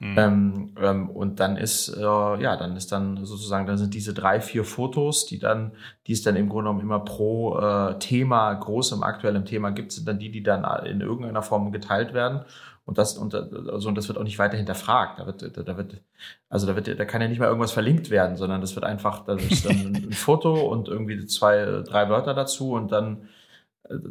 [0.00, 0.18] Mhm.
[0.18, 4.40] Ähm, ähm, und dann ist, äh, ja, dann ist dann sozusagen, dann sind diese drei,
[4.40, 5.72] vier Fotos, die dann,
[6.06, 10.08] die es dann im Grunde genommen immer pro äh, Thema, großem aktuellem Thema gibt, sind
[10.08, 12.44] dann die, die dann in irgendeiner Form geteilt werden.
[12.86, 15.18] Und das, und, also, und das wird auch nicht weiter hinterfragt.
[15.18, 16.02] Da wird, da wird,
[16.50, 19.24] also da wird, da kann ja nicht mal irgendwas verlinkt werden, sondern das wird einfach,
[19.24, 23.28] da ist dann ein Foto und irgendwie zwei, drei Wörter dazu und dann,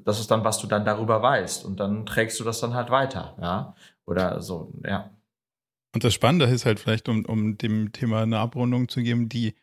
[0.04, 1.66] das ist dann, was du dann darüber weißt.
[1.66, 3.76] Und dann trägst du das dann halt weiter, ja.
[4.06, 5.12] oder so, ja.
[5.94, 9.54] Und das Spannende ist halt vielleicht, um, um dem Thema eine Abrundung zu geben, die,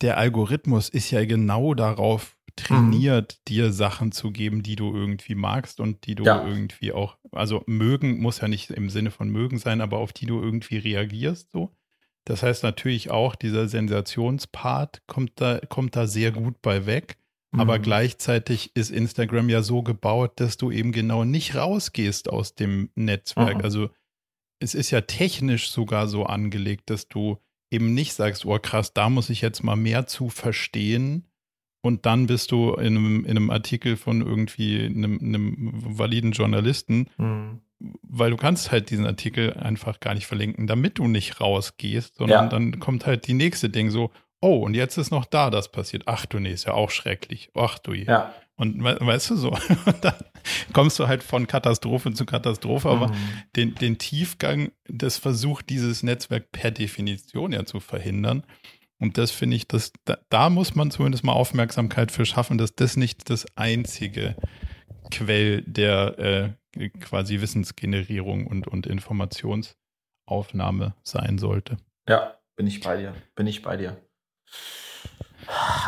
[0.00, 3.44] der Algorithmus ist ja genau darauf trainiert, mhm.
[3.48, 6.46] dir Sachen zu geben, die du irgendwie magst und die du ja.
[6.46, 10.26] irgendwie auch, also mögen muss ja nicht im Sinne von mögen sein, aber auf die
[10.26, 11.74] du irgendwie reagierst so.
[12.24, 17.16] Das heißt natürlich auch, dieser Sensationspart kommt da, kommt da sehr gut bei weg.
[17.52, 17.60] Mhm.
[17.60, 22.90] Aber gleichzeitig ist Instagram ja so gebaut, dass du eben genau nicht rausgehst aus dem
[22.94, 23.58] Netzwerk.
[23.58, 23.64] Mhm.
[23.64, 23.90] Also
[24.60, 27.38] es ist ja technisch sogar so angelegt, dass du
[27.70, 31.29] eben nicht sagst, oh krass, da muss ich jetzt mal mehr zu verstehen.
[31.82, 37.08] Und dann bist du in einem, in einem Artikel von irgendwie einem, einem validen Journalisten,
[37.16, 37.60] mhm.
[38.02, 42.44] weil du kannst halt diesen Artikel einfach gar nicht verlinken, damit du nicht rausgehst, sondern
[42.44, 42.50] ja.
[42.50, 44.10] dann kommt halt die nächste Ding so,
[44.42, 46.02] oh, und jetzt ist noch da das passiert.
[46.06, 47.50] Ach du nee, ist ja auch schrecklich.
[47.54, 47.92] Ach du.
[47.92, 48.34] Ja.
[48.56, 49.56] Und weißt du so,
[50.02, 50.14] dann
[50.74, 53.14] kommst du halt von Katastrophe zu Katastrophe, aber mhm.
[53.56, 58.44] den, den Tiefgang, das versucht dieses Netzwerk per Definition ja zu verhindern.
[59.00, 62.74] Und das finde ich, das, da, da, muss man zumindest mal Aufmerksamkeit für schaffen, dass
[62.74, 64.36] das nicht das einzige
[65.10, 66.50] Quell der äh,
[67.00, 71.78] quasi Wissensgenerierung und, und Informationsaufnahme sein sollte.
[72.08, 73.14] Ja, bin ich bei dir.
[73.34, 73.96] Bin ich bei dir.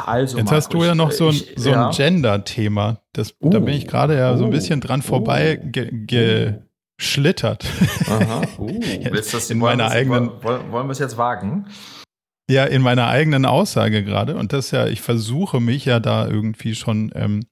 [0.06, 1.90] Also, Jetzt Marco, hast du ja noch so ein, ich, so ein ja.
[1.90, 3.02] Gender-Thema.
[3.16, 5.70] Uh, da bin ich gerade ja uh, so ein bisschen dran vorbei uh.
[5.70, 6.54] ge,
[6.96, 7.66] geschlittert.
[8.06, 8.40] Aha.
[8.58, 8.80] Uh.
[9.10, 10.42] Willst das in meiner eigenen.
[10.42, 11.66] Wollen, wollen wir es jetzt wagen?
[12.50, 14.36] Ja, in meiner eigenen Aussage gerade.
[14.36, 17.46] Und das ja, ich versuche mich ja da irgendwie schon, ähm,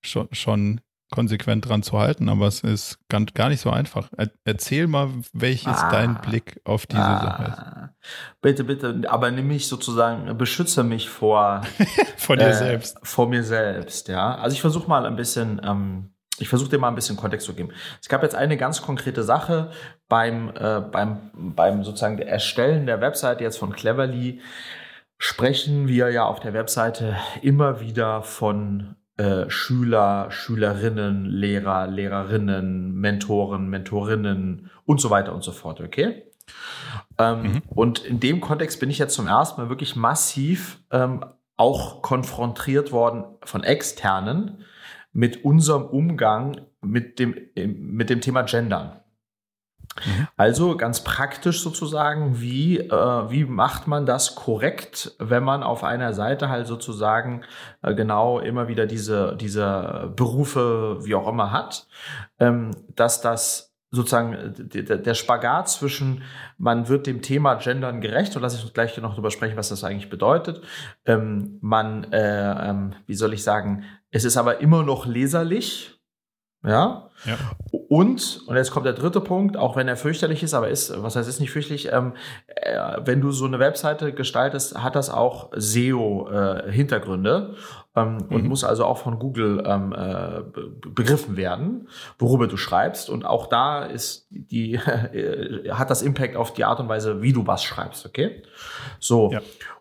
[0.00, 4.10] schon, schon konsequent dran zu halten, aber es ist ganz, gar nicht so einfach.
[4.16, 8.40] Er, erzähl mal, welches ah, dein Blick auf diese ah, Sache ist.
[8.42, 11.62] Bitte, bitte, aber nimm mich sozusagen, beschütze mich vor
[12.16, 12.98] vor dir äh, selbst.
[13.02, 14.34] Vor mir selbst, ja.
[14.36, 17.54] Also ich versuche mal ein bisschen, ähm, ich versuche dir mal ein bisschen Kontext zu
[17.54, 17.70] geben.
[18.00, 19.70] Es gab jetzt eine ganz konkrete Sache
[20.08, 24.40] beim, äh, beim, beim sozusagen Erstellen der Webseite jetzt von Cleverly
[25.18, 33.68] sprechen wir ja auf der Webseite immer wieder von äh, Schüler, Schülerinnen, Lehrer, Lehrerinnen, Mentoren,
[33.68, 36.22] Mentorinnen und so weiter und so fort, okay?
[37.18, 37.62] Ähm, mhm.
[37.68, 41.24] Und in dem Kontext bin ich jetzt zum ersten Mal wirklich massiv ähm,
[41.56, 44.64] auch konfrontiert worden von Externen
[45.12, 49.00] mit unserem Umgang mit dem, mit dem Thema Gendern.
[50.06, 50.28] Mhm.
[50.36, 56.12] Also ganz praktisch sozusagen, wie, äh, wie macht man das korrekt, wenn man auf einer
[56.12, 57.42] Seite halt sozusagen
[57.82, 61.86] äh, genau immer wieder diese, diese Berufe, wie auch immer hat,
[62.38, 66.22] ähm, dass das sozusagen äh, der Spagat zwischen,
[66.58, 69.84] man wird dem Thema Gendern gerecht, und lass ich gleich noch darüber sprechen, was das
[69.84, 70.62] eigentlich bedeutet.
[71.06, 75.98] Ähm, man, äh, ähm, wie soll ich sagen, es ist aber immer noch leserlich,
[76.62, 77.07] ja.
[77.24, 77.36] Ja.
[77.88, 81.16] Und, und jetzt kommt der dritte Punkt, auch wenn er fürchterlich ist, aber ist, was
[81.16, 82.12] heißt, ist nicht fürchterlich, ähm,
[82.46, 88.34] äh, wenn du so eine Webseite gestaltest, hat das auch SEO-Hintergründe äh, ähm, mhm.
[88.34, 90.42] und muss also auch von Google ähm, äh,
[90.88, 93.10] begriffen werden, worüber du schreibst.
[93.10, 97.32] Und auch da ist die, äh, hat das Impact auf die Art und Weise, wie
[97.32, 98.42] du was schreibst, okay?
[98.98, 99.30] So.
[99.32, 99.40] Ja.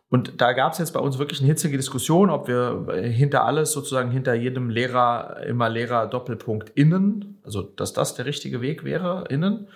[0.10, 3.74] Und da gab es jetzt bei uns wirklich eine hitzige Diskussion, ob wir hinter alles
[3.74, 9.26] sozusagen hinter jedem Lehrer immer Lehrer Doppelpunkt innen, also dass das der richtige Weg wäre,
[9.30, 9.68] innen,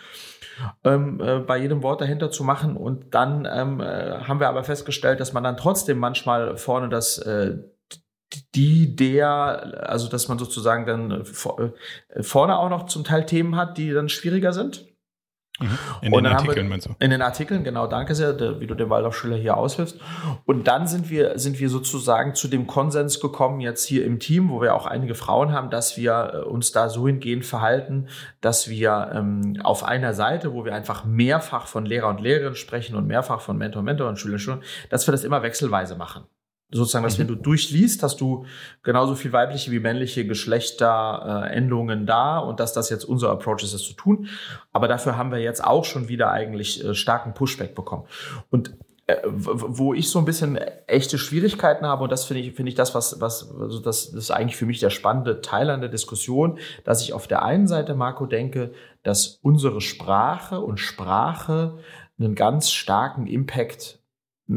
[0.86, 2.78] ähm, äh, bei jedem Wort dahinter zu machen.
[2.78, 7.18] Und dann ähm, äh, haben wir aber festgestellt, dass man dann trotzdem manchmal vorne das
[7.18, 7.58] äh,
[8.56, 13.78] die der, also dass man sozusagen dann äh, vorne auch noch zum Teil Themen hat,
[13.78, 14.91] die dann schwieriger sind.
[15.62, 15.78] Mhm.
[16.02, 16.96] In den Artikeln, meinst du?
[17.00, 20.00] In den Artikeln, genau, danke sehr, wie du dem Waldorfschüler hier aushilfst.
[20.46, 24.50] Und dann sind wir, sind wir sozusagen zu dem Konsens gekommen, jetzt hier im Team,
[24.50, 28.08] wo wir auch einige Frauen haben, dass wir äh, uns da so hingehend verhalten,
[28.42, 32.96] dass wir ähm, auf einer Seite, wo wir einfach mehrfach von Lehrer und Lehrerinnen sprechen
[32.96, 36.24] und mehrfach von Mentor, Mentor und Schüler, Schüler, dass wir das immer wechselweise machen
[36.72, 37.22] sozusagen, dass mhm.
[37.22, 38.46] wenn du durchliest, hast du
[38.84, 43.74] genauso viel weibliche wie männliche Geschlechterendungen äh, da und dass das jetzt unser Approach ist,
[43.74, 44.28] das zu tun.
[44.72, 48.06] Aber dafür haben wir jetzt auch schon wieder eigentlich äh, starken Pushback bekommen.
[48.50, 48.74] Und
[49.08, 50.58] äh, wo ich so ein bisschen
[50.88, 54.24] echte Schwierigkeiten habe, und das finde ich, finde ich das, was, was, also das, das
[54.24, 57.68] ist eigentlich für mich der spannende Teil an der Diskussion, dass ich auf der einen
[57.68, 58.72] Seite, Marco, denke,
[59.04, 61.80] dass unsere Sprache und Sprache
[62.20, 64.01] einen ganz starken Impact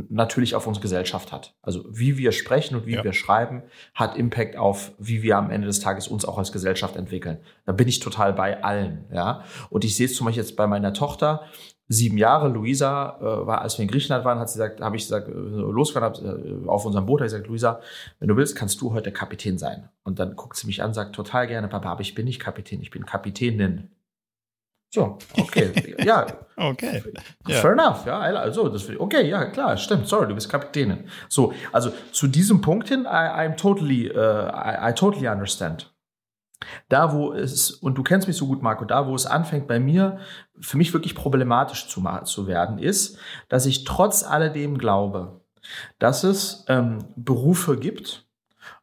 [0.08, 1.54] natürlich auf unsere Gesellschaft hat.
[1.62, 3.04] Also wie wir sprechen und wie ja.
[3.04, 3.62] wir schreiben,
[3.94, 7.38] hat Impact auf, wie wir am Ende des Tages uns auch als Gesellschaft entwickeln.
[7.64, 9.44] Da bin ich total bei allen, ja.
[9.70, 11.42] Und ich sehe es zum Beispiel jetzt bei meiner Tochter,
[11.86, 15.02] sieben Jahre, Luisa, äh, war, als wir in Griechenland waren, hat sie gesagt, habe ich
[15.02, 17.80] gesagt, äh, losgefahren, hab, äh, auf unserem Boot, habe ich gesagt, Luisa,
[18.18, 19.88] wenn du willst, kannst du heute Kapitän sein.
[20.02, 22.80] Und dann guckt sie mich an, sagt total gerne, Papa, aber ich bin nicht Kapitän,
[22.80, 23.90] ich bin Kapitänin.
[24.94, 26.24] So, okay, ja.
[26.56, 27.02] okay.
[27.48, 28.20] Fair enough, ja.
[28.20, 30.06] Also, das okay, ja, klar, stimmt.
[30.06, 31.08] Sorry, du bist Kapitänin.
[31.28, 33.06] So, also zu diesem Punkt hin, I,
[33.48, 35.92] I'm totally, uh, I, I totally understand.
[36.88, 39.80] Da, wo es, und du kennst mich so gut, Marco, da, wo es anfängt bei
[39.80, 40.20] mir,
[40.60, 45.40] für mich wirklich problematisch zu, zu werden, ist, dass ich trotz alledem glaube,
[45.98, 48.28] dass es ähm, Berufe gibt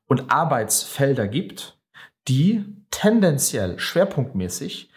[0.07, 1.79] und Arbeitsfelder gibt,
[2.27, 4.91] die tendenziell schwerpunktmäßig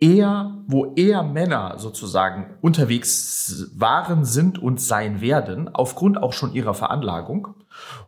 [0.00, 6.74] eher, wo eher Männer sozusagen unterwegs waren, sind und sein werden, aufgrund auch schon ihrer
[6.74, 7.54] Veranlagung,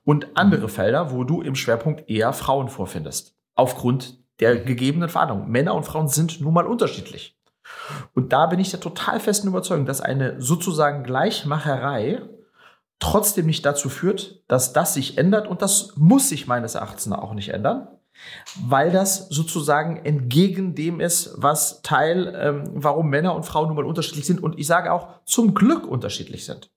[0.05, 5.51] und andere Felder, wo du im Schwerpunkt eher Frauen vorfindest, aufgrund der gegebenen Veranlagung.
[5.51, 7.37] Männer und Frauen sind nun mal unterschiedlich.
[8.15, 12.23] Und da bin ich der total festen Überzeugung, dass eine sozusagen Gleichmacherei
[12.99, 15.47] trotzdem nicht dazu führt, dass das sich ändert.
[15.47, 17.89] Und das muss sich meines Erachtens auch nicht ändern,
[18.63, 23.85] weil das sozusagen entgegen dem ist, was Teil, ähm, warum Männer und Frauen nun mal
[23.85, 26.71] unterschiedlich sind und ich sage auch zum Glück unterschiedlich sind.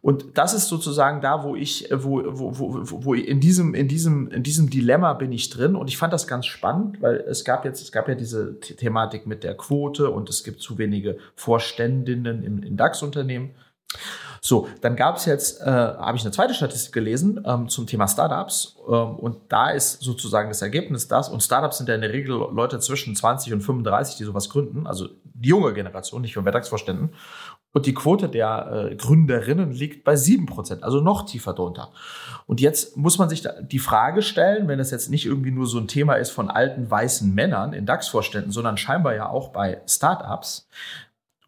[0.00, 4.28] Und das ist sozusagen da, wo ich, wo, wo, wo, wo in diesem, in diesem,
[4.28, 5.76] in diesem Dilemma bin ich drin.
[5.76, 9.26] Und ich fand das ganz spannend, weil es gab jetzt, es gab ja diese Thematik
[9.26, 13.50] mit der Quote und es gibt zu wenige Vorständinnen im, in DAX-Unternehmen.
[14.44, 18.08] So, dann gab es jetzt, äh, habe ich eine zweite Statistik gelesen ähm, zum Thema
[18.08, 22.12] Startups ähm, und da ist sozusagen das Ergebnis das, und Startups sind ja in der
[22.12, 26.42] Regel Leute zwischen 20 und 35, die sowas gründen, also die junge Generation, nicht von
[26.42, 27.14] Mittagsvorständen.
[27.72, 31.92] Und die Quote der äh, Gründerinnen liegt bei sieben Prozent, also noch tiefer drunter.
[32.46, 35.78] Und jetzt muss man sich die Frage stellen, wenn das jetzt nicht irgendwie nur so
[35.78, 40.66] ein Thema ist von alten weißen Männern in DAX-Vorständen, sondern scheinbar ja auch bei Startups,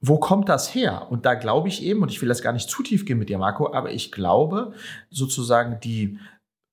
[0.06, 1.06] wo kommt das her?
[1.10, 3.30] Und da glaube ich eben, und ich will das gar nicht zu tief gehen mit
[3.30, 4.74] dir, Marco, aber ich glaube
[5.10, 6.18] sozusagen die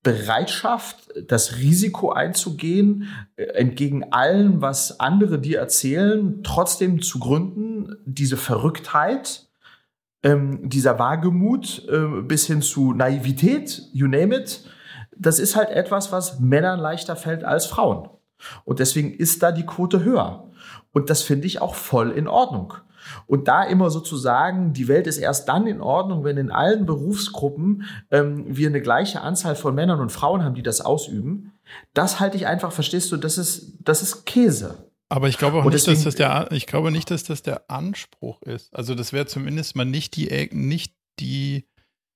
[0.04, 8.36] Bereitschaft, das Risiko einzugehen, äh, entgegen allem, was andere dir erzählen, trotzdem zu gründen, diese
[8.36, 9.48] Verrücktheit,
[10.24, 14.66] ähm, dieser Wagemut äh, bis hin zu Naivität, you name it,
[15.16, 18.10] das ist halt etwas, was Männern leichter fällt als Frauen.
[18.66, 20.50] Und deswegen ist da die Quote höher.
[20.92, 22.74] Und das finde ich auch voll in Ordnung.
[23.28, 27.84] Und da immer sozusagen, die Welt ist erst dann in Ordnung, wenn in allen Berufsgruppen
[28.12, 31.54] ähm, wir eine gleiche Anzahl von Männern und Frauen haben, die das ausüben.
[31.94, 34.92] Das halte ich einfach, verstehst du, das ist, das ist Käse.
[35.10, 37.70] Aber ich glaube auch nicht, deswegen, dass das der, ich glaube nicht, dass das der
[37.70, 38.74] Anspruch ist.
[38.74, 41.68] Also das wäre zumindest mal nicht die, nicht die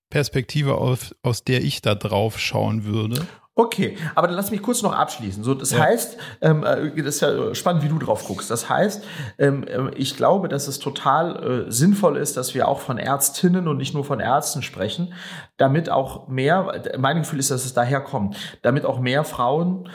[0.10, 3.28] Perspektive, aus, aus der ich da drauf schauen würde.
[3.57, 5.41] Okay, aber dann lass mich kurz noch abschließen.
[5.45, 5.79] So, das ja.
[5.79, 8.51] heißt, ähm, äh, das ist ja spannend, wie du drauf guckst.
[8.51, 9.01] Das heißt,
[9.37, 13.69] ähm, äh, ich glaube, dass es total äh, sinnvoll ist, dass wir auch von Ärztinnen
[13.69, 15.13] und nicht nur von Ärzten sprechen,
[15.55, 19.89] damit auch mehr, mein Gefühl ist, dass es daher kommt, damit auch mehr Frauen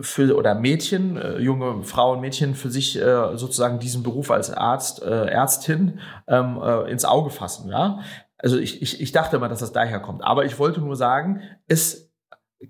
[0.00, 5.02] für oder Mädchen, äh, junge Frauen, Mädchen für sich äh, sozusagen diesen Beruf als Arzt,
[5.02, 7.70] äh, Ärztin ähm, äh, ins Auge fassen.
[7.70, 8.00] Ja,
[8.38, 11.42] also ich, ich, ich dachte immer, dass das daher kommt, aber ich wollte nur sagen,
[11.68, 12.11] es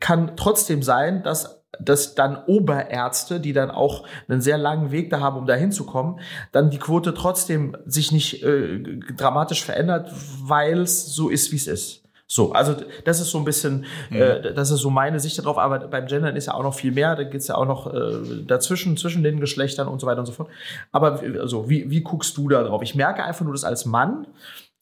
[0.00, 5.20] kann trotzdem sein, dass dass dann Oberärzte, die dann auch einen sehr langen Weg da
[5.20, 6.20] haben, um da hinzukommen,
[6.52, 11.66] dann die Quote trotzdem sich nicht äh, dramatisch verändert, weil es so ist, wie es
[11.66, 12.02] ist.
[12.26, 12.74] So, also
[13.04, 14.16] das ist so ein bisschen, mhm.
[14.16, 16.92] äh, das ist so meine Sicht darauf, aber beim Gendern ist ja auch noch viel
[16.92, 20.26] mehr, da geht's ja auch noch äh, dazwischen, zwischen den Geschlechtern und so weiter und
[20.26, 20.48] so fort.
[20.92, 22.80] Aber also, wie, wie guckst du da drauf?
[22.82, 24.26] Ich merke einfach nur, dass als Mann,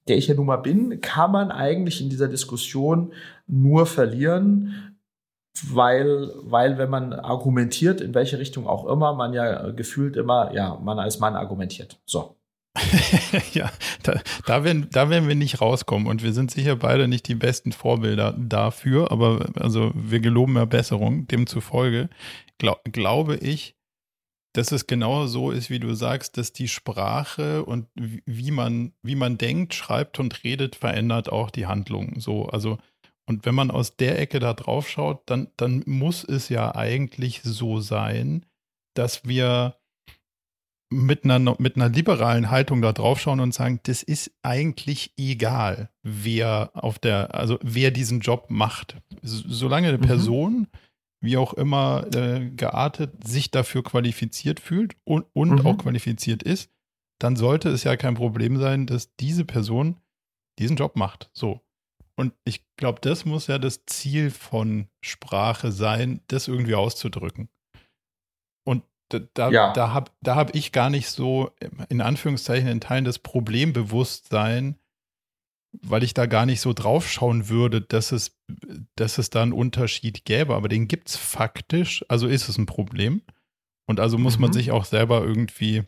[0.07, 3.13] der ich ja nun mal bin, kann man eigentlich in dieser Diskussion
[3.49, 4.90] nur verlieren,
[5.69, 10.79] weil, weil wenn man argumentiert, in welche Richtung auch immer, man ja gefühlt immer, ja,
[10.83, 12.01] man als Mann argumentiert.
[12.07, 12.37] So.
[13.53, 13.71] ja,
[14.05, 17.35] da, da, werden, da werden wir nicht rauskommen und wir sind sicher beide nicht die
[17.35, 21.27] besten Vorbilder dafür, aber also wir geloben ja Besserung.
[21.27, 22.09] Demzufolge
[22.59, 23.77] glaub, glaube ich,
[24.53, 29.15] dass es genau so ist, wie du sagst, dass die Sprache und wie man, wie
[29.15, 32.21] man denkt, schreibt und redet, verändert auch die Handlung.
[32.21, 32.79] So, also
[33.27, 37.43] und wenn man aus der Ecke da drauf schaut, dann, dann muss es ja eigentlich
[37.43, 38.47] so sein,
[38.95, 39.77] dass wir
[40.93, 45.91] mit einer, mit einer liberalen Haltung da drauf schauen und sagen, das ist eigentlich egal,
[46.03, 48.97] wer auf der, also wer diesen Job macht.
[49.23, 50.03] Solange eine mhm.
[50.03, 50.67] Person,
[51.21, 55.67] wie auch immer äh, geartet, sich dafür qualifiziert fühlt und, und mhm.
[55.67, 56.71] auch qualifiziert ist,
[57.21, 59.97] dann sollte es ja kein Problem sein, dass diese Person
[60.59, 61.31] diesen Job macht.
[61.33, 61.61] So.
[62.21, 67.49] Und ich glaube, das muss ja das Ziel von Sprache sein, das irgendwie auszudrücken.
[68.63, 69.73] Und da, da, ja.
[69.73, 71.51] da habe da hab ich gar nicht so,
[71.89, 74.79] in Anführungszeichen, in Teilen das Problembewusstsein,
[75.81, 78.39] weil ich da gar nicht so draufschauen würde, dass es,
[78.97, 80.55] dass es da einen Unterschied gäbe.
[80.55, 83.23] Aber den gibt es faktisch, also ist es ein Problem.
[83.87, 84.43] Und also muss mhm.
[84.43, 85.85] man sich auch selber irgendwie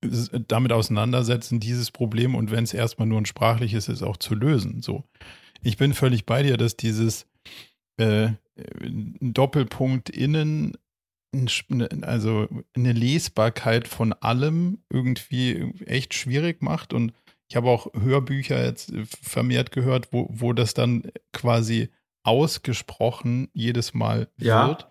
[0.00, 4.82] damit auseinandersetzen, dieses Problem und wenn es erstmal nur ein sprachliches ist, auch zu lösen.
[4.82, 5.04] So.
[5.62, 7.26] Ich bin völlig bei dir, dass dieses
[7.98, 8.30] äh,
[9.20, 10.76] Doppelpunkt innen
[11.68, 16.92] Ne, also eine Lesbarkeit von allem irgendwie echt schwierig macht.
[16.92, 17.12] Und
[17.48, 18.92] ich habe auch Hörbücher jetzt
[19.22, 21.88] vermehrt gehört, wo, wo das dann quasi
[22.24, 24.68] ausgesprochen jedes Mal ja.
[24.68, 24.88] wird.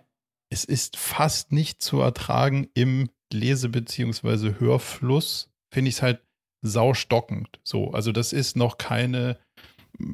[0.50, 4.56] Es ist fast nicht zu ertragen im Lese- bzw.
[4.60, 5.50] Hörfluss.
[5.72, 6.22] Finde ich es halt
[6.62, 7.60] saustockend.
[7.64, 9.38] So, also das ist noch keine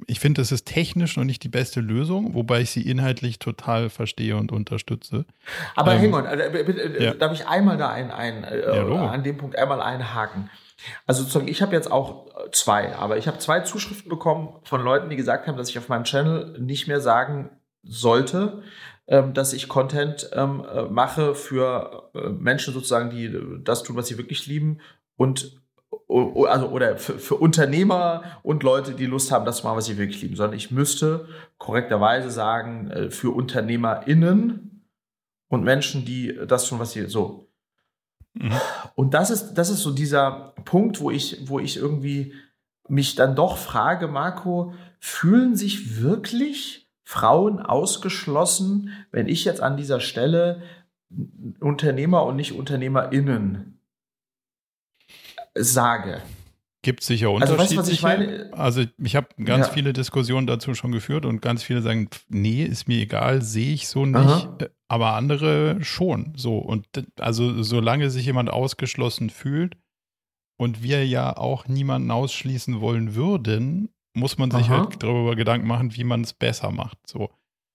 [0.07, 3.89] ich finde, das ist technisch noch nicht die beste Lösung, wobei ich sie inhaltlich total
[3.89, 5.25] verstehe und unterstütze.
[5.75, 7.13] Aber ähm, hang on, äh, äh, ja.
[7.13, 10.49] darf ich einmal da ein, ein äh, ja, an dem Punkt einmal einhaken?
[11.05, 15.09] Also sozusagen, ich habe jetzt auch zwei, aber ich habe zwei Zuschriften bekommen von Leuten,
[15.09, 17.51] die gesagt haben, dass ich auf meinem Channel nicht mehr sagen
[17.83, 18.63] sollte,
[19.07, 23.31] dass ich Content ähm, äh, mache für äh, Menschen sozusagen, die
[23.63, 24.79] das tun, was sie wirklich lieben
[25.15, 25.61] und
[26.07, 29.97] also oder für, für, Unternehmer und Leute, die Lust haben, das zu machen, was sie
[29.97, 31.27] wirklich lieben, sondern ich müsste
[31.57, 34.85] korrekterweise sagen, äh, für UnternehmerInnen
[35.49, 37.51] und Menschen, die das tun, was sie so.
[38.33, 38.53] Mhm.
[38.95, 42.33] Und das ist, das ist so dieser Punkt, wo ich, wo ich irgendwie
[42.87, 49.99] mich dann doch frage, Marco, fühlen sich wirklich Frauen ausgeschlossen, wenn ich jetzt an dieser
[49.99, 50.63] Stelle
[51.59, 53.79] Unternehmer und nicht UnternehmerInnen
[55.53, 56.21] sage.
[56.81, 57.79] Gibt sicher unterschiedliche.
[57.79, 58.49] Also, weißt, ich, meine?
[58.53, 59.73] also ich habe ganz ja.
[59.73, 63.87] viele Diskussionen dazu schon geführt und ganz viele sagen, nee, ist mir egal, sehe ich
[63.87, 64.57] so nicht, Aha.
[64.59, 66.33] Äh, aber andere schon.
[66.35, 66.87] So und
[67.19, 69.77] also solange sich jemand ausgeschlossen fühlt
[70.57, 74.79] und wir ja auch niemanden ausschließen wollen würden, muss man sich Aha.
[74.79, 76.97] halt darüber Gedanken machen, wie man es besser macht.
[77.05, 77.29] So.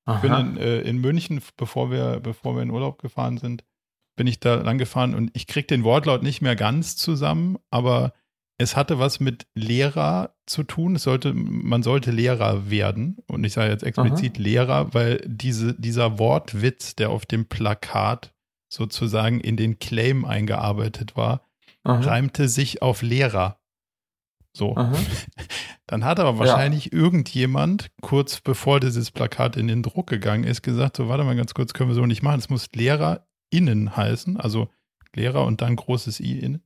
[0.07, 0.17] Aha.
[0.17, 3.65] Ich bin in, äh, in München, bevor wir, bevor wir in Urlaub gefahren sind,
[4.17, 8.13] bin ich da lang gefahren und ich kriege den Wortlaut nicht mehr ganz zusammen, aber
[8.61, 10.97] es hatte was mit Lehrer zu tun.
[10.97, 13.17] Es sollte, man sollte Lehrer werden.
[13.27, 14.43] Und ich sage jetzt explizit Aha.
[14.43, 18.35] Lehrer, weil diese, dieser Wortwitz, der auf dem Plakat
[18.69, 21.41] sozusagen in den Claim eingearbeitet war,
[21.85, 22.01] Aha.
[22.01, 23.60] reimte sich auf Lehrer.
[24.53, 24.75] So.
[25.87, 26.93] Dann hat aber wahrscheinlich ja.
[26.93, 31.55] irgendjemand, kurz bevor dieses Plakat in den Druck gegangen ist, gesagt: So, warte mal ganz
[31.55, 32.39] kurz, können wir so nicht machen.
[32.39, 34.69] Es muss Lehrer innen heißen, also
[35.15, 36.65] Lehrer und dann großes I innen.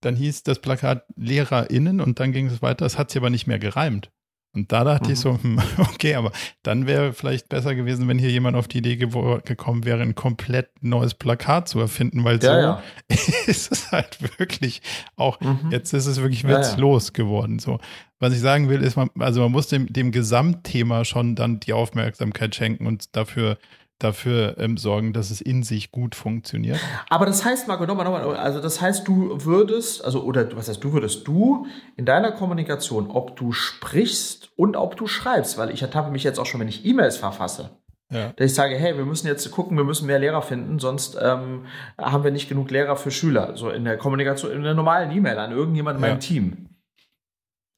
[0.00, 2.86] Dann hieß das Plakat LehrerInnen und dann ging es weiter.
[2.86, 4.10] Es hat sich aber nicht mehr gereimt.
[4.54, 5.12] Und da dachte mhm.
[5.12, 6.32] ich so, hm, okay, aber
[6.62, 9.08] dann wäre vielleicht besser gewesen, wenn hier jemand auf die Idee ge
[9.44, 12.82] gekommen wäre, ein komplett neues Plakat zu erfinden, weil ja, so ja.
[13.46, 14.82] ist es halt wirklich
[15.16, 15.70] auch, mhm.
[15.70, 17.58] jetzt ist es wirklich witzlos ja, geworden.
[17.58, 17.78] So.
[18.18, 21.72] Was ich sagen will, ist, man, also man muss dem, dem Gesamtthema schon dann die
[21.72, 23.58] Aufmerksamkeit schenken und dafür
[23.98, 26.78] dafür ähm, sorgen, dass es in sich gut funktioniert.
[27.08, 30.82] Aber das heißt, Marco, nochmal, nochmal, also das heißt, du würdest, also, oder was heißt,
[30.82, 35.82] du würdest du in deiner Kommunikation, ob du sprichst und ob du schreibst, weil ich
[35.82, 37.70] ertappe mich jetzt auch schon, wenn ich E-Mails verfasse.
[38.10, 38.32] Ja.
[38.36, 41.66] Dass ich sage, hey, wir müssen jetzt gucken, wir müssen mehr Lehrer finden, sonst ähm,
[41.98, 43.56] haben wir nicht genug Lehrer für Schüler.
[43.56, 46.18] So in der Kommunikation, in der normalen E-Mail an irgendjemand in meinem ja.
[46.18, 46.68] Team.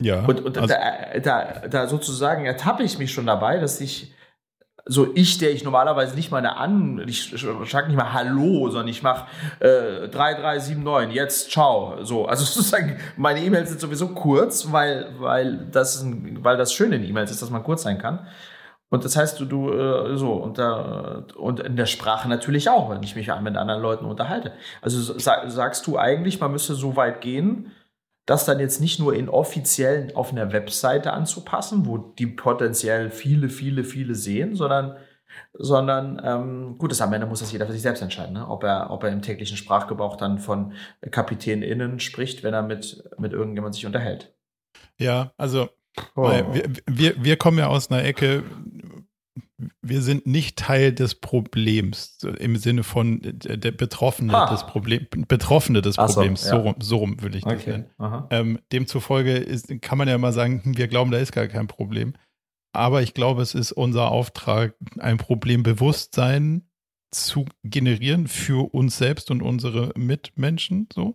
[0.01, 0.25] Ja.
[0.25, 4.15] Und, und also da, da, da sozusagen ertappe ich mich schon dabei, dass ich
[4.91, 7.33] so ich, der ich normalerweise nicht mal an, ich
[7.71, 9.27] sage nicht mal Hallo, sondern ich mache
[9.61, 12.03] äh, 3379, jetzt ciao.
[12.03, 16.97] So, also sozusagen, meine E-Mails sind sowieso kurz, weil, weil, das, ein, weil das Schöne
[16.97, 18.27] in E-Mails ist, dass man kurz sein kann.
[18.89, 22.91] Und das heißt, du, du äh, so, und, da, und in der Sprache natürlich auch,
[22.91, 24.53] wenn ich mich mit anderen Leuten unterhalte.
[24.83, 27.71] Also sag, sagst du eigentlich, man müsste so weit gehen,
[28.27, 33.49] das dann jetzt nicht nur in offiziellen auf einer Webseite anzupassen, wo die potenziell viele,
[33.49, 34.97] viele, viele sehen, sondern
[35.53, 38.49] sondern ähm, gut, das am Ende muss das jeder für sich selbst entscheiden, ne?
[38.49, 40.73] ob er ob er im täglichen Sprachgebrauch dann von
[41.09, 44.35] KapitänInnen spricht, wenn er mit mit irgendjemand sich unterhält.
[44.99, 45.69] Ja, also
[46.17, 46.29] oh.
[46.29, 48.43] wir, wir, wir kommen ja aus einer Ecke,
[49.83, 54.51] wir sind nicht Teil des Problems im Sinne von der Betroffene ah.
[54.51, 56.43] des Problems, Betroffene des Problems.
[56.43, 56.57] So, ja.
[56.57, 57.85] so, rum, so rum will ich das okay.
[57.99, 58.25] nennen.
[58.31, 61.67] Ähm, demzufolge ist, kann man ja mal sagen, hm, wir glauben, da ist gar kein
[61.67, 62.15] Problem.
[62.73, 66.71] Aber ich glaube, es ist unser Auftrag, ein Problembewusstsein
[67.11, 70.89] zu generieren für uns selbst und unsere Mitmenschen.
[70.93, 71.15] So.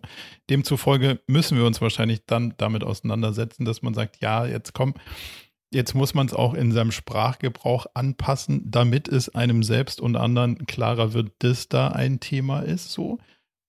[0.50, 4.94] Demzufolge müssen wir uns wahrscheinlich dann damit auseinandersetzen, dass man sagt, ja, jetzt komm,
[5.76, 10.66] Jetzt muss man es auch in seinem Sprachgebrauch anpassen, damit es einem selbst und anderen
[10.66, 13.18] klarer wird, dass da ein Thema ist, so.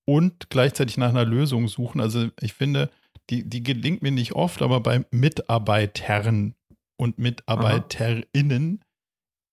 [0.06, 2.00] Und gleichzeitig nach einer Lösung suchen.
[2.00, 2.90] Also ich finde,
[3.30, 6.56] die, die gelingt mir nicht oft, aber bei Mitarbeitern
[6.96, 8.88] und Mitarbeiterinnen Aha.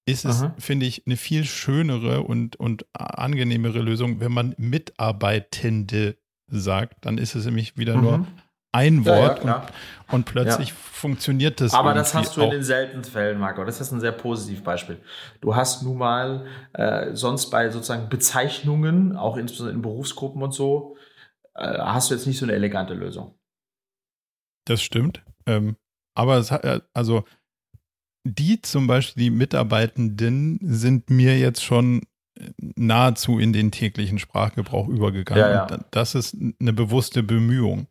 [0.07, 7.05] ist es, finde ich, eine viel schönere und, und angenehmere Lösung, wenn man Mitarbeitende sagt,
[7.05, 8.03] dann ist es nämlich wieder mhm.
[8.03, 8.27] nur
[8.75, 9.67] ein Wort ja, ja,
[10.09, 10.75] und, und, plötzlich ja.
[10.75, 11.75] funktioniert das.
[11.75, 13.65] Aber das hast du in den seltenen Fällen, Marco.
[13.65, 15.01] Das ist ein sehr positives Beispiel.
[15.41, 20.97] Du hast nun mal äh, sonst bei sozusagen Bezeichnungen, auch insbesondere in Berufsgruppen und so,
[21.55, 23.39] äh, hast du jetzt nicht so eine elegante Lösung.
[24.67, 25.23] Das stimmt.
[25.47, 25.77] Ähm,
[26.17, 27.25] aber es hat, äh, also
[28.25, 32.03] die zum Beispiel, die Mitarbeitenden, sind mir jetzt schon
[32.59, 35.45] nahezu in den täglichen Sprachgebrauch übergegangen.
[35.45, 35.79] Ja, ja.
[35.91, 37.87] Das ist eine bewusste Bemühung.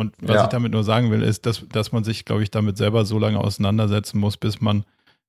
[0.00, 0.44] Und was ja.
[0.44, 3.18] ich damit nur sagen will, ist, dass, dass man sich, glaube ich, damit selber so
[3.18, 4.84] lange auseinandersetzen muss, bis man,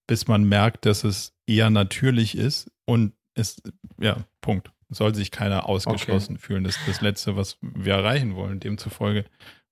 [0.07, 3.61] bis man merkt, dass es eher natürlich ist und es,
[3.99, 4.72] ja, Punkt.
[4.88, 6.45] Soll sich keiner ausgeschlossen okay.
[6.45, 6.63] fühlen.
[6.63, 8.59] Das ist das Letzte, was wir erreichen wollen.
[8.59, 9.26] Demzufolge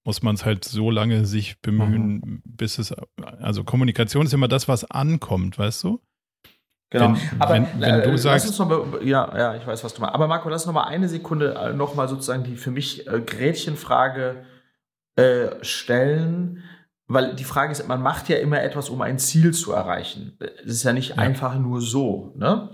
[0.06, 2.42] muss man es halt so lange sich bemühen, mhm.
[2.46, 2.94] bis es,
[3.40, 6.02] also Kommunikation ist immer das, was ankommt, weißt du?
[6.90, 7.14] Genau.
[7.14, 10.16] Wenn, aber wenn, wenn du äh, sagst, mal, ja, ja, ich weiß, was du meinst.
[10.16, 13.22] Aber Marco, lass noch mal eine Sekunde äh, noch mal sozusagen die für mich äh,
[13.22, 14.44] Gretchenfrage
[15.20, 16.64] äh, stellen,
[17.08, 20.38] weil die Frage ist, man macht ja immer etwas, um ein Ziel zu erreichen.
[20.64, 21.16] Es ist ja nicht ja.
[21.18, 22.70] einfach nur so, ne?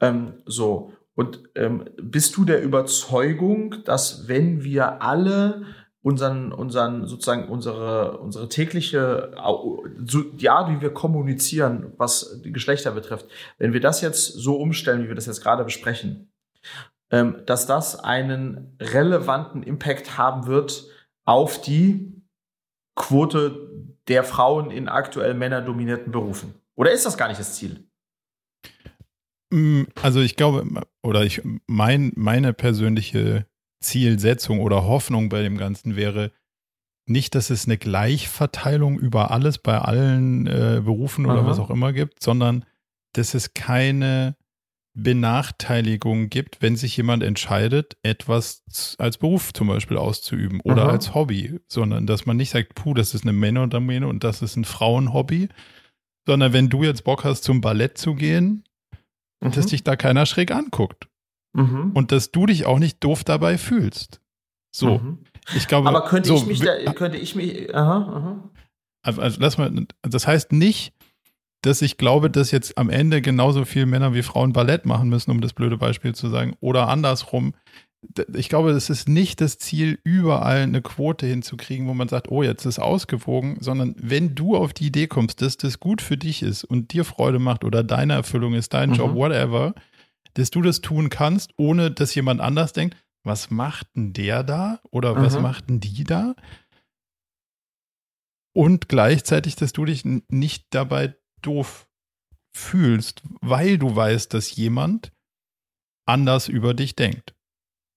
[0.00, 0.92] Ähm, so.
[1.14, 5.62] Und ähm, bist du der Überzeugung, dass wenn wir alle
[6.02, 9.32] unseren, unseren, sozusagen unsere, unsere tägliche,
[10.38, 13.26] ja, wie wir kommunizieren, was die Geschlechter betrifft,
[13.58, 16.32] wenn wir das jetzt so umstellen, wie wir das jetzt gerade besprechen,
[17.10, 20.86] ähm, dass das einen relevanten Impact haben wird
[21.24, 22.22] auf die
[22.96, 23.68] Quote
[24.08, 26.54] der Frauen in aktuell männerdominierten Berufen?
[26.76, 27.88] Oder ist das gar nicht das Ziel?
[29.52, 30.66] Mm, also ich glaube,
[31.02, 33.46] oder ich mein, meine persönliche
[33.82, 36.32] Zielsetzung oder Hoffnung bei dem Ganzen wäre
[37.06, 41.46] nicht, dass es eine Gleichverteilung über alles bei allen äh, Berufen oder Aha.
[41.46, 42.64] was auch immer gibt, sondern
[43.14, 44.36] dass es keine
[44.94, 50.90] Benachteiligung gibt, wenn sich jemand entscheidet, etwas als Beruf zum Beispiel auszuüben oder Aha.
[50.90, 54.56] als Hobby, sondern dass man nicht sagt, puh, das ist eine Männerdomäne und das ist
[54.56, 55.48] ein Frauenhobby,
[56.26, 58.64] sondern wenn du jetzt Bock hast, zum Ballett zu gehen,
[59.40, 59.52] mhm.
[59.52, 61.08] dass dich da keiner schräg anguckt.
[61.52, 61.92] Mhm.
[61.94, 64.20] Und dass du dich auch nicht doof dabei fühlst.
[64.72, 64.98] So.
[64.98, 65.18] Mhm.
[65.56, 68.50] Ich glaube, Aber könnte so, ich mich da, könnte ich mich, aha, aha.
[69.02, 70.92] Also, also lass mal, das heißt nicht,
[71.62, 75.30] dass ich glaube, dass jetzt am Ende genauso viele Männer wie Frauen Ballett machen müssen,
[75.30, 77.54] um das blöde Beispiel zu sagen, oder andersrum.
[78.34, 82.42] Ich glaube, es ist nicht das Ziel, überall eine Quote hinzukriegen, wo man sagt, oh,
[82.42, 86.42] jetzt ist ausgewogen, sondern wenn du auf die Idee kommst, dass das gut für dich
[86.42, 88.96] ist und dir Freude macht oder deine Erfüllung ist, dein mhm.
[88.96, 89.74] Job, whatever,
[90.32, 94.80] dass du das tun kannst, ohne dass jemand anders denkt, was macht denn der da
[94.90, 95.22] oder mhm.
[95.22, 96.34] was macht denn die da?
[98.52, 101.88] Und gleichzeitig, dass du dich nicht dabei doof
[102.52, 105.12] fühlst, weil du weißt, dass jemand
[106.06, 107.34] anders über dich denkt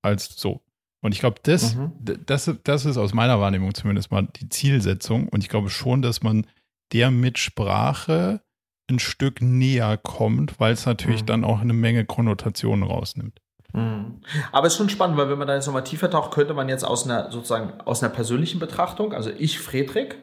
[0.03, 0.61] als so.
[1.01, 1.91] Und ich glaube, das, mhm.
[2.25, 5.27] das, das ist aus meiner Wahrnehmung zumindest mal die Zielsetzung.
[5.27, 6.47] Und ich glaube schon, dass man
[6.93, 8.41] der Mitsprache
[8.89, 11.27] ein Stück näher kommt, weil es natürlich mhm.
[11.27, 13.39] dann auch eine Menge Konnotationen rausnimmt.
[13.73, 14.21] Mhm.
[14.51, 16.69] Aber es ist schon spannend, weil wenn man da jetzt nochmal tiefer taucht, könnte man
[16.69, 20.15] jetzt aus einer sozusagen aus einer persönlichen Betrachtung, also ich, Friedrich,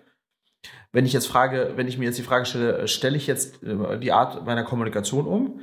[0.93, 3.99] wenn ich jetzt frage, wenn ich mir jetzt die Frage stelle, stelle ich jetzt äh,
[3.99, 5.61] die Art meiner Kommunikation um,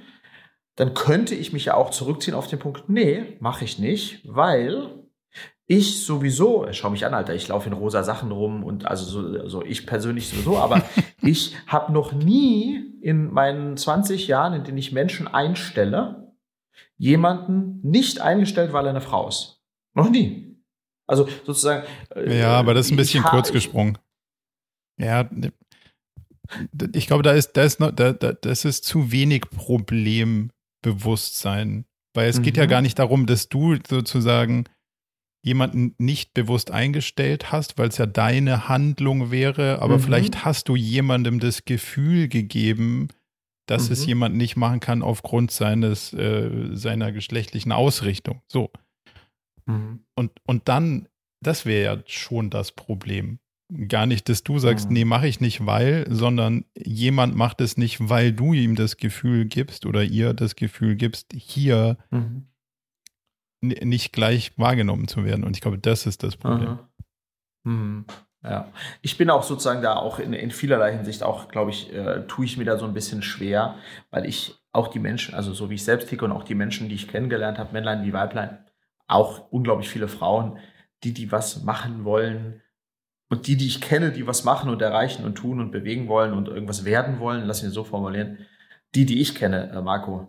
[0.75, 4.89] dann könnte ich mich ja auch zurückziehen auf den Punkt, nee, mache ich nicht, weil
[5.65, 9.47] ich sowieso, schau mich an, Alter, ich laufe in rosa Sachen rum und also so,
[9.47, 10.83] so ich persönlich sowieso, aber
[11.21, 16.33] ich habe noch nie in meinen 20 Jahren, in denen ich Menschen einstelle,
[16.97, 19.61] jemanden nicht eingestellt, weil er eine Frau ist.
[19.93, 20.57] Noch nie.
[21.05, 21.85] Also sozusagen.
[22.15, 23.97] Äh, ja, aber das ist ein bisschen kurz gesprungen.
[24.99, 25.29] Ja,
[26.93, 31.85] ich glaube, da ist, da ist noch, da, da, das ist zu wenig Problembewusstsein.
[32.13, 32.43] Weil es mhm.
[32.43, 32.69] geht ja mhm.
[32.69, 34.65] gar nicht darum, dass du sozusagen
[35.43, 40.01] jemanden nicht bewusst eingestellt hast, weil es ja deine Handlung wäre, aber mhm.
[40.01, 43.07] vielleicht hast du jemandem das Gefühl gegeben,
[43.67, 43.93] dass mhm.
[43.93, 48.41] es jemand nicht machen kann aufgrund seines, äh, seiner geschlechtlichen Ausrichtung.
[48.47, 48.71] So.
[49.65, 50.05] Mhm.
[50.15, 51.07] Und, und dann,
[51.41, 53.39] das wäre ja schon das Problem.
[53.89, 54.93] Gar nicht, dass du sagst, mhm.
[54.93, 59.45] nee, mache ich nicht, weil, sondern jemand macht es nicht, weil du ihm das Gefühl
[59.45, 62.47] gibst oder ihr das Gefühl gibst, hier mhm
[63.61, 65.43] nicht gleich wahrgenommen zu werden.
[65.43, 66.79] Und ich glaube, das ist das Problem.
[67.63, 68.05] Mhm.
[68.43, 72.25] Ja, ich bin auch sozusagen da auch in, in vielerlei Hinsicht auch, glaube ich, äh,
[72.27, 73.75] tue ich mir da so ein bisschen schwer,
[74.11, 76.87] weil ich auch die Menschen, also so wie ich selbst ticke und auch die Menschen,
[76.87, 78.59] die ich kennengelernt habe, Männlein wie Weiblein,
[79.07, 80.59] auch unglaublich viele Frauen,
[81.03, 82.61] die, die was machen wollen
[83.29, 86.33] und die, die ich kenne, die was machen und erreichen und tun und bewegen wollen
[86.33, 88.39] und irgendwas werden wollen, lass mich so formulieren,
[88.95, 90.27] die, die ich kenne, äh, Marco,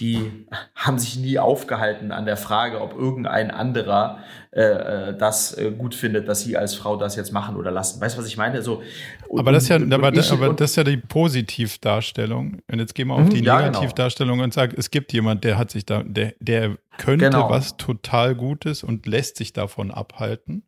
[0.00, 4.18] die haben sich nie aufgehalten an der Frage, ob irgendein anderer
[4.50, 8.00] äh, äh, das äh, gut findet, dass sie als Frau das jetzt machen oder lassen.
[8.00, 8.62] Weißt du, was ich meine?
[8.62, 8.82] So,
[9.28, 12.58] und, aber das ist ja, aber, ich, aber das ist ja die Positivdarstellung.
[12.70, 13.68] Und jetzt gehen wir auf mhm, die ja, genau.
[13.68, 14.44] Negativdarstellung genau.
[14.44, 17.48] und sagen, es gibt jemand, der hat sich da, der, der könnte genau.
[17.48, 20.64] was total Gutes und lässt sich davon abhalten.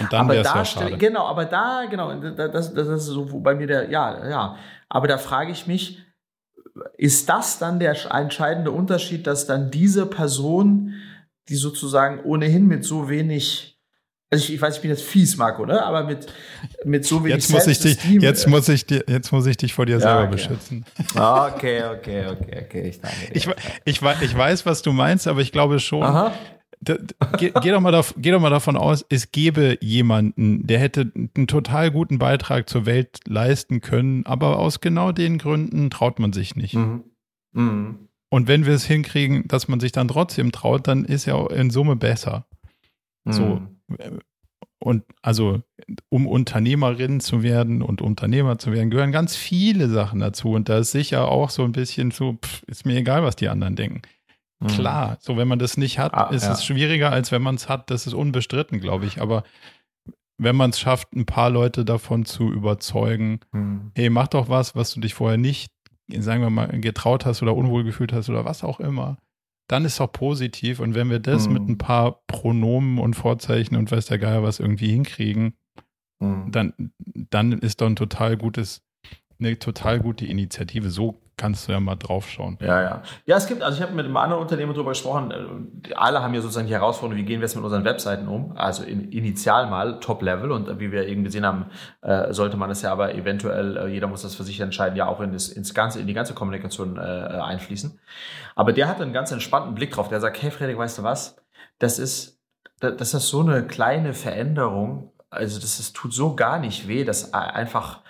[0.00, 0.96] Und dann wäre es ja.
[0.96, 4.56] Genau, aber da, genau, das, das ist so bei mir der, ja, ja.
[4.88, 6.02] Aber da frage ich mich,
[6.96, 10.94] ist das dann der entscheidende Unterschied, dass dann diese Person,
[11.48, 13.74] die sozusagen ohnehin mit so wenig
[14.28, 15.80] also ich, ich, weiß, ich bin jetzt fies, Marco, ne?
[15.84, 16.26] Aber mit,
[16.84, 19.72] mit so wenig jetzt muss ich dich, jetzt muss ich dir, jetzt muss ich dich
[19.72, 20.32] vor dir ja, selber okay.
[20.32, 20.84] beschützen.
[21.14, 22.88] Okay, okay, okay, okay.
[22.88, 23.36] Ich, danke dir.
[23.36, 23.48] Ich,
[23.84, 26.32] ich, ich weiß, was du meinst, aber ich glaube schon, Aha
[26.80, 31.10] geh, geh, doch mal da, geh doch mal davon aus, es gäbe jemanden, der hätte
[31.14, 36.32] einen total guten Beitrag zur Welt leisten können, aber aus genau den Gründen traut man
[36.32, 36.74] sich nicht.
[36.74, 37.04] Mhm.
[37.52, 38.08] Mhm.
[38.28, 41.70] Und wenn wir es hinkriegen, dass man sich dann trotzdem traut, dann ist ja in
[41.70, 42.46] Summe besser.
[43.24, 43.32] Mhm.
[43.32, 43.62] So.
[44.78, 45.62] Und also,
[46.10, 50.50] um Unternehmerin zu werden und Unternehmer zu werden, gehören ganz viele Sachen dazu.
[50.50, 53.48] Und da ist sicher auch so ein bisschen so, pff, ist mir egal, was die
[53.48, 54.02] anderen denken.
[54.60, 54.66] Mhm.
[54.68, 56.52] Klar, so wenn man das nicht hat, ah, ist ja.
[56.52, 57.90] es schwieriger, als wenn man es hat.
[57.90, 59.20] Das ist unbestritten, glaube ich.
[59.20, 59.42] Aber
[60.38, 63.92] wenn man es schafft, ein paar Leute davon zu überzeugen, mhm.
[63.94, 65.72] hey, mach doch was, was du dich vorher nicht,
[66.18, 69.18] sagen wir mal, getraut hast oder unwohl gefühlt hast oder was auch immer,
[69.68, 70.80] dann ist doch positiv.
[70.80, 71.52] Und wenn wir das mhm.
[71.54, 75.54] mit ein paar Pronomen und Vorzeichen und weiß der Geier was irgendwie hinkriegen,
[76.20, 76.50] mhm.
[76.52, 78.82] dann, dann ist doch ein total gutes,
[79.38, 80.90] eine total gute Initiative.
[80.90, 82.56] So kannst du ja mal drauf schauen.
[82.60, 83.02] Ja, ja.
[83.26, 86.32] Ja, es gibt, also ich habe mit einem anderen Unternehmen darüber gesprochen, äh, alle haben
[86.32, 88.56] ja sozusagen die Herausforderung, wie gehen wir jetzt mit unseren Webseiten um?
[88.56, 91.66] Also in, initial mal Top-Level und wie wir eben gesehen haben,
[92.00, 95.06] äh, sollte man es ja aber eventuell, äh, jeder muss das für sich entscheiden, ja
[95.06, 98.00] auch in das, ins ganze, in die ganze Kommunikation äh, einfließen.
[98.54, 100.08] Aber der hat einen ganz entspannten Blick drauf.
[100.08, 101.36] Der sagt, hey Frederik, weißt du was?
[101.78, 102.40] Das ist,
[102.80, 105.12] das ist so eine kleine Veränderung.
[105.28, 108.00] Also das ist, tut so gar nicht weh, das einfach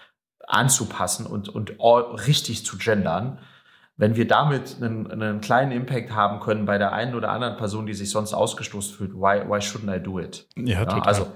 [0.47, 1.75] anzupassen und, und
[2.27, 3.39] richtig zu gendern.
[3.97, 7.87] Wenn wir damit einen, einen kleinen Impact haben können bei der einen oder anderen Person,
[7.87, 10.47] die sich sonst ausgestoßen fühlt, why, why shouldn't I do it?
[10.57, 11.33] Ja, ja Also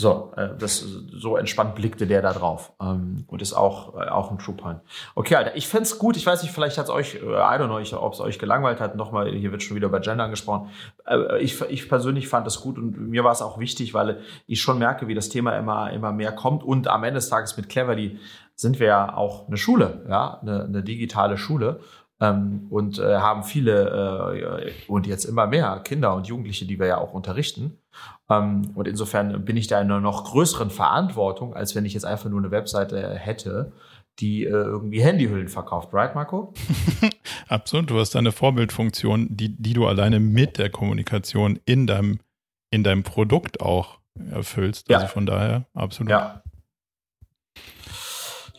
[0.00, 2.72] so, äh, das, so entspannt blickte der da drauf.
[2.80, 4.80] Ähm, und ist auch, äh, auch ein True Point.
[5.14, 6.16] Okay, Alter, ich find's gut.
[6.16, 8.96] Ich weiß nicht, vielleicht hat's euch, äh, I don't know, ob es euch gelangweilt hat.
[8.96, 10.70] Nochmal, hier wird schon wieder über Gender angesprochen.
[11.06, 14.62] Äh, ich, ich persönlich fand das gut und mir war es auch wichtig, weil ich
[14.62, 16.64] schon merke, wie das Thema immer, immer mehr kommt.
[16.64, 18.18] Und am Ende des Tages mit Cleverly
[18.54, 21.80] sind wir ja auch eine Schule, ja, eine, eine digitale Schule.
[22.22, 26.86] Ähm, und äh, haben viele äh, und jetzt immer mehr Kinder und Jugendliche, die wir
[26.86, 27.79] ja auch unterrichten.
[28.28, 32.04] Ähm, und insofern bin ich da in einer noch größeren Verantwortung, als wenn ich jetzt
[32.04, 33.72] einfach nur eine Webseite hätte,
[34.18, 36.52] die äh, irgendwie Handyhüllen verkauft, right, Marco?
[37.48, 37.90] Absolut.
[37.90, 42.20] Du hast eine Vorbildfunktion, die, die du alleine mit der Kommunikation in deinem,
[42.70, 43.98] in deinem Produkt auch
[44.30, 44.88] erfüllst.
[44.88, 44.98] Ja.
[44.98, 46.10] Also von daher, absolut.
[46.10, 46.42] Ja.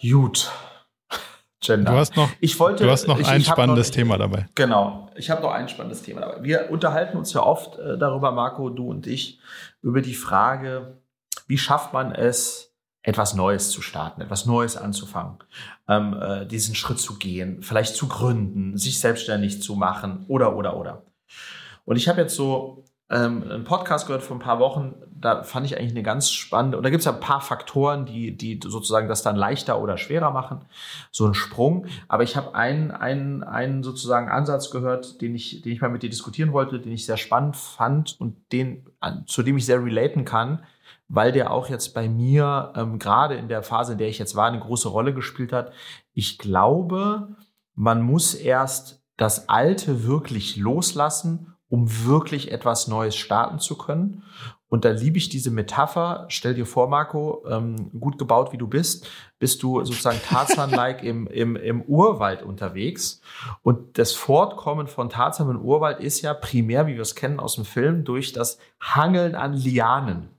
[0.02, 0.52] Gut.
[1.62, 1.92] Gender.
[1.92, 4.48] Du hast noch, ich wollte, du hast noch ich, ein ich spannendes noch, Thema dabei.
[4.56, 6.44] Genau, ich habe noch ein spannendes Thema dabei.
[6.44, 9.40] Wir unterhalten uns ja oft äh, darüber, Marco, du und ich,
[9.82, 10.98] über die Frage,
[11.48, 15.38] wie schafft man es, etwas Neues zu starten, etwas Neues anzufangen,
[15.88, 20.78] ähm, äh, diesen Schritt zu gehen, vielleicht zu gründen, sich selbstständig zu machen oder, oder,
[20.78, 21.04] oder.
[21.86, 25.66] Und ich habe jetzt so ähm, einen Podcast gehört vor ein paar Wochen, da fand
[25.66, 28.60] ich eigentlich eine ganz spannende, und da gibt es ja ein paar Faktoren, die, die
[28.64, 30.66] sozusagen das dann leichter oder schwerer machen,
[31.12, 31.88] so ein Sprung.
[32.08, 36.04] Aber ich habe einen, einen, einen sozusagen Ansatz gehört, den ich, den ich mal mit
[36.04, 38.86] dir diskutieren wollte, den ich sehr spannend fand und den,
[39.28, 40.64] zu dem ich sehr relaten kann,
[41.10, 44.38] weil der auch jetzt bei mir ähm, gerade in der Phase, in der ich jetzt
[44.38, 45.74] war, eine große Rolle gespielt hat.
[46.14, 47.36] Ich glaube,
[47.76, 54.24] man muss erst das Alte wirklich loslassen um wirklich etwas Neues starten zu können.
[54.68, 56.26] Und da liebe ich diese Metapher.
[56.28, 59.10] Stell dir vor, Marco, ähm, gut gebaut wie du bist,
[59.40, 63.22] bist du sozusagen Tarzan-like im, im, im Urwald unterwegs.
[63.64, 67.56] Und das Fortkommen von Tarzan im Urwald ist ja primär, wie wir es kennen aus
[67.56, 70.30] dem Film, durch das Hangeln an Lianen.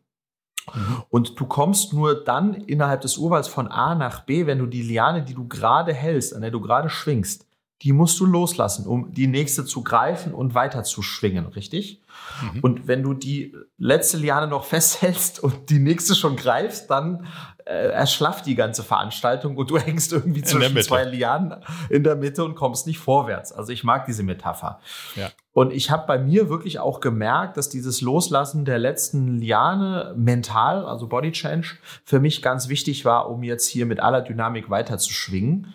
[1.08, 4.82] Und du kommst nur dann innerhalb des Urwalds von A nach B, wenn du die
[4.82, 7.46] Liane, die du gerade hältst, an der du gerade schwingst,
[7.82, 12.02] die musst du loslassen, um die nächste zu greifen und weiter zu schwingen, richtig?
[12.40, 12.60] Mhm.
[12.60, 17.26] Und wenn du die letzte Liane noch festhältst und die nächste schon greifst, dann
[17.64, 21.56] äh, erschlafft die ganze Veranstaltung und du hängst irgendwie zwischen zwei Lianen
[21.90, 23.52] in der Mitte und kommst nicht vorwärts.
[23.52, 24.80] Also ich mag diese Metapher.
[25.16, 25.30] Ja.
[25.52, 30.86] Und ich habe bei mir wirklich auch gemerkt, dass dieses Loslassen der letzten Liane mental,
[30.86, 31.74] also Body Change,
[32.04, 35.74] für mich ganz wichtig war, um jetzt hier mit aller Dynamik weiter zu schwingen.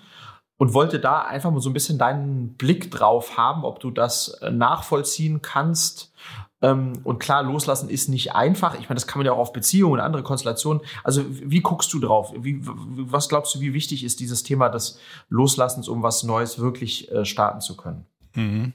[0.58, 4.30] Und wollte da einfach mal so ein bisschen deinen Blick drauf haben, ob du das
[4.42, 6.14] äh, nachvollziehen kannst.
[6.62, 8.74] Ähm, und klar, loslassen ist nicht einfach.
[8.76, 10.82] Ich meine, das kann man ja auch auf Beziehungen und andere Konstellationen.
[11.04, 12.34] Also, wie guckst du drauf?
[12.36, 15.00] Wie, was glaubst du, wie wichtig ist dieses Thema des
[15.30, 18.08] Loslassens, um was Neues wirklich äh, starten zu können?
[18.34, 18.74] Mhm.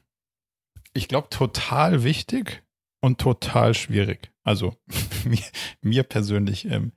[0.94, 2.62] Ich glaube, total wichtig
[3.00, 4.30] und total schwierig.
[4.44, 4.76] Also,
[5.24, 5.42] mir,
[5.80, 6.92] mir persönlich ähm,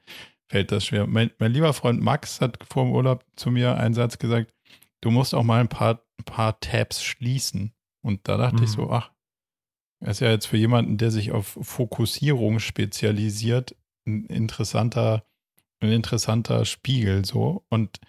[0.47, 1.07] fällt das schwer.
[1.07, 4.51] Mein, mein lieber Freund Max hat vor dem Urlaub zu mir einen Satz gesagt,
[5.01, 7.73] du musst auch mal ein paar, ein paar Tabs schließen.
[8.01, 8.63] Und da dachte mhm.
[8.63, 9.11] ich so, ach,
[9.99, 13.75] das ist ja jetzt für jemanden, der sich auf Fokussierung spezialisiert,
[14.05, 15.25] ein interessanter,
[15.79, 17.65] ein interessanter Spiegel so.
[17.69, 17.99] Und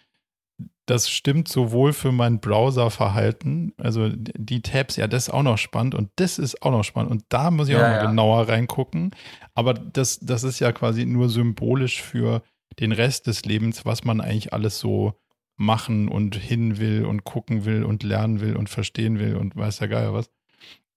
[0.87, 5.97] das stimmt sowohl für mein Browserverhalten, also die Tabs, ja, das ist auch noch spannend
[5.97, 8.07] und das ist auch noch spannend und da muss ich ja, auch mal ja.
[8.07, 9.11] genauer reingucken.
[9.55, 12.43] Aber das, das ist ja quasi nur symbolisch für
[12.79, 15.15] den Rest des Lebens, was man eigentlich alles so
[15.57, 19.79] machen und hin will und gucken will und lernen will und verstehen will und weiß
[19.79, 20.31] der Geier was.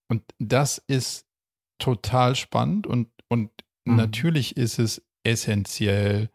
[0.08, 1.26] Und das ist
[1.78, 3.50] total spannend und, und
[3.84, 3.96] mhm.
[3.96, 6.28] natürlich ist es essentiell,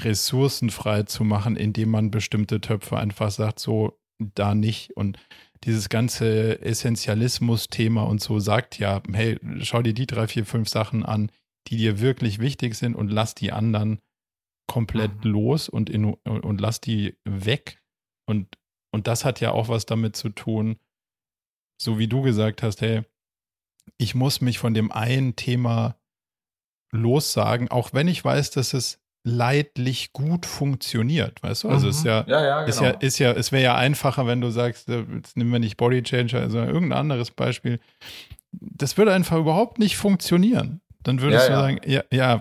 [0.00, 4.96] ressourcenfrei zu machen, indem man bestimmte Töpfe einfach sagt, so da nicht.
[4.96, 5.18] Und
[5.64, 11.04] dieses ganze Essentialismus-Thema und so sagt ja, hey, schau dir die drei, vier, fünf Sachen
[11.04, 11.30] an,
[11.68, 14.00] die dir wirklich wichtig sind und lass die anderen
[14.72, 15.32] komplett mhm.
[15.32, 17.82] los und, in, und lass die weg.
[18.26, 18.56] Und,
[18.90, 20.78] und das hat ja auch was damit zu tun,
[21.78, 23.02] so wie du gesagt hast, hey,
[23.98, 25.96] ich muss mich von dem einen Thema
[26.90, 31.68] lossagen, auch wenn ich weiß, dass es leidlich gut funktioniert, weißt du?
[31.68, 31.90] Also mhm.
[31.90, 32.68] ist ja, ja, ja, genau.
[32.68, 35.58] ist ja, ist ja, es wäre ja einfacher, wenn du sagst, äh, jetzt nehmen wir
[35.58, 37.78] nicht Body Changer, sondern irgendein anderes Beispiel.
[38.52, 40.80] Das würde einfach überhaupt nicht funktionieren.
[41.02, 42.40] Dann würdest ja, du sagen, ja, ja,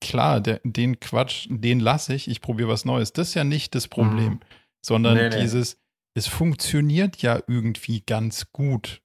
[0.00, 3.12] klar, der, den Quatsch, den lasse ich, ich probiere was Neues.
[3.12, 4.40] Das ist ja nicht das Problem, mhm.
[4.84, 5.40] sondern nee, nee.
[5.40, 5.78] dieses,
[6.14, 9.02] es funktioniert ja irgendwie ganz gut,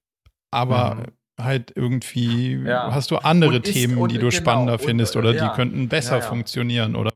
[0.50, 1.04] aber mhm
[1.40, 2.92] halt irgendwie ja.
[2.92, 5.48] hast du andere ist, Themen, die du genau, spannender findest oder ja.
[5.48, 7.12] die könnten besser ja, funktionieren oder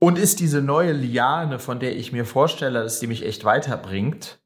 [0.00, 4.40] und ist diese neue Liane, von der ich mir vorstelle, dass die mich echt weiterbringt,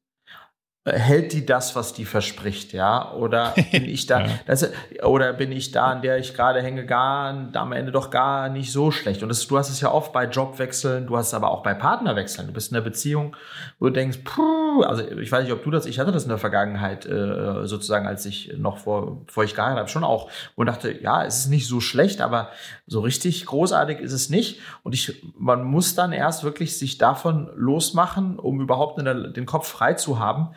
[0.85, 3.13] hält die das, was die verspricht, ja?
[3.13, 4.33] Oder bin ich da, ja.
[4.47, 4.69] das,
[5.05, 8.73] oder bin ich da, an der ich gerade hänge, gar am Ende doch gar nicht
[8.73, 9.23] so schlecht?
[9.23, 11.75] Und das, du hast es ja oft bei Jobwechseln, du hast es aber auch bei
[11.75, 12.49] Partnerwechseln.
[12.49, 13.37] Du bist in einer Beziehung,
[13.79, 16.31] wo du denkst, puh, also ich weiß nicht, ob du das, ich hatte das in
[16.31, 20.67] der Vergangenheit äh, sozusagen, als ich noch vor, bevor ich geheiratet habe, schon auch, und
[20.67, 22.49] dachte, ja, es ist nicht so schlecht, aber
[22.89, 24.61] so richtig großartig ist es nicht.
[24.83, 29.69] Und ich, man muss dann erst wirklich sich davon losmachen, um überhaupt der, den Kopf
[29.69, 30.49] frei zu haben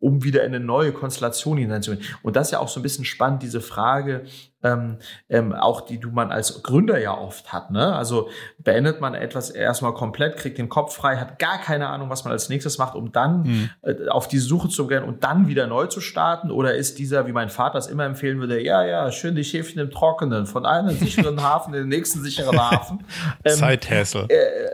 [0.00, 2.04] um wieder in eine neue Konstellation hineinzugehen.
[2.22, 4.24] Und das ist ja auch so ein bisschen spannend, diese Frage,
[4.62, 4.98] ähm,
[5.28, 7.70] ähm, auch die du man als Gründer ja oft hat.
[7.70, 7.94] Ne?
[7.94, 12.24] Also beendet man etwas erstmal komplett, kriegt den Kopf frei, hat gar keine Ahnung, was
[12.24, 13.70] man als nächstes macht, um dann mhm.
[13.82, 16.50] äh, auf die Suche zu gehen und dann wieder neu zu starten?
[16.50, 19.80] Oder ist dieser, wie mein Vater es immer empfehlen würde, ja, ja, schön die Schäfchen
[19.80, 23.04] im Trockenen, von einem sicheren Hafen in den nächsten sicheren Hafen.
[23.44, 24.26] Ähm, Zeithässel.
[24.28, 24.70] Äh,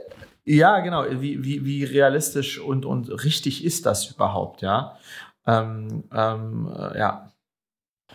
[0.56, 1.04] ja, genau.
[1.20, 4.96] Wie, wie, wie realistisch und, und richtig ist das überhaupt, ja?
[5.46, 7.32] Ähm, ähm, äh, ja.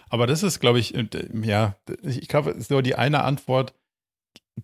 [0.09, 1.07] Aber das ist, glaube ich, äh,
[1.41, 3.73] ja, ich glaube, so die eine Antwort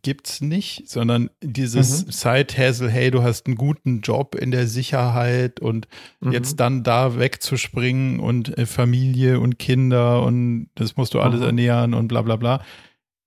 [0.01, 2.11] gibt es nicht, sondern dieses mhm.
[2.11, 5.87] Side-Hassel, hey, du hast einen guten Job in der Sicherheit und
[6.19, 6.31] mhm.
[6.31, 11.45] jetzt dann da wegzuspringen und äh, Familie und Kinder und das musst du alles mhm.
[11.47, 12.63] ernähren und bla bla bla.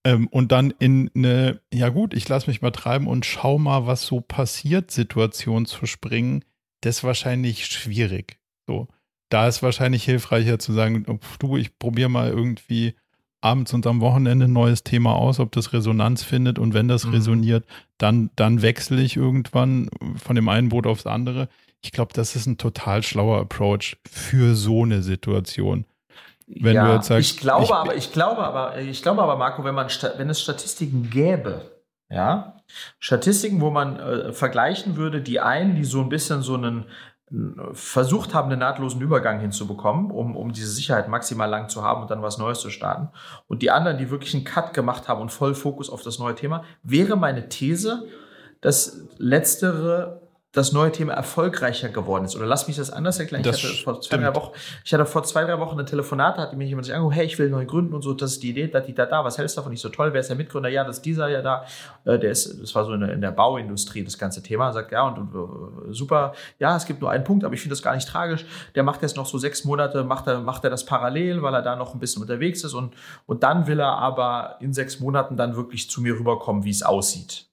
[0.05, 3.87] Ähm, und dann in eine, ja gut, ich lasse mich mal treiben und schau mal,
[3.87, 6.45] was so passiert, Situation zu springen,
[6.81, 8.39] das ist wahrscheinlich schwierig.
[8.67, 8.89] So.
[9.29, 12.95] Da ist wahrscheinlich hilfreicher zu sagen, oh, du, ich probiere mal irgendwie
[13.41, 17.07] abends und am Wochenende ein neues Thema aus, ob das Resonanz findet und wenn das
[17.07, 17.13] mhm.
[17.13, 17.65] resoniert,
[17.99, 21.49] dann, dann wechsle ich irgendwann von dem einen Boot aufs andere.
[21.83, 25.87] Ich glaube, das ist ein total schlauer Approach für so eine Situation.
[26.61, 29.37] Wenn ja, du jetzt sagst, ich glaube ich, aber, ich glaube aber, ich glaube aber,
[29.37, 31.63] Marco, wenn man, wenn es Statistiken gäbe,
[32.11, 32.57] ja,
[32.99, 36.87] Statistiken, wo man äh, vergleichen würde, die einen, die so ein bisschen so einen
[37.73, 42.11] versucht haben, einen nahtlosen Übergang hinzubekommen, um, um diese Sicherheit maximal lang zu haben und
[42.11, 43.09] dann was Neues zu starten.
[43.49, 46.35] Und die anderen, die wirklich einen Cut gemacht haben und voll Fokus auf das neue
[46.35, 48.07] Thema, wäre meine These,
[48.61, 50.22] dass letztere
[50.53, 52.37] das neue Thema erfolgreicher geworden ist.
[52.37, 53.43] Oder lass mich das anders erklären.
[53.43, 54.53] Das ich, hatte vor zwei, drei Wochen,
[54.85, 57.25] ich hatte vor zwei, drei Wochen ein Telefonat, da hat mir jemand sich angeguckt, hey,
[57.25, 59.39] ich will neu gründen und so, das ist die Idee, da, die, da, da, was
[59.39, 59.73] hältst du davon?
[59.73, 60.69] Nicht so toll, wer ist der Mitgründer?
[60.69, 61.65] Ja, das ist dieser ja da.
[62.05, 64.67] Äh, der ist, das war so in der, in der Bauindustrie, das ganze Thema.
[64.67, 67.61] Er sagt, ja, und, und äh, super, ja, es gibt nur einen Punkt, aber ich
[67.61, 68.45] finde das gar nicht tragisch.
[68.75, 71.63] Der macht jetzt noch so sechs Monate, macht er, macht er das parallel, weil er
[71.63, 72.95] da noch ein bisschen unterwegs ist und,
[73.25, 76.83] und dann will er aber in sechs Monaten dann wirklich zu mir rüberkommen, wie es
[76.83, 77.47] aussieht.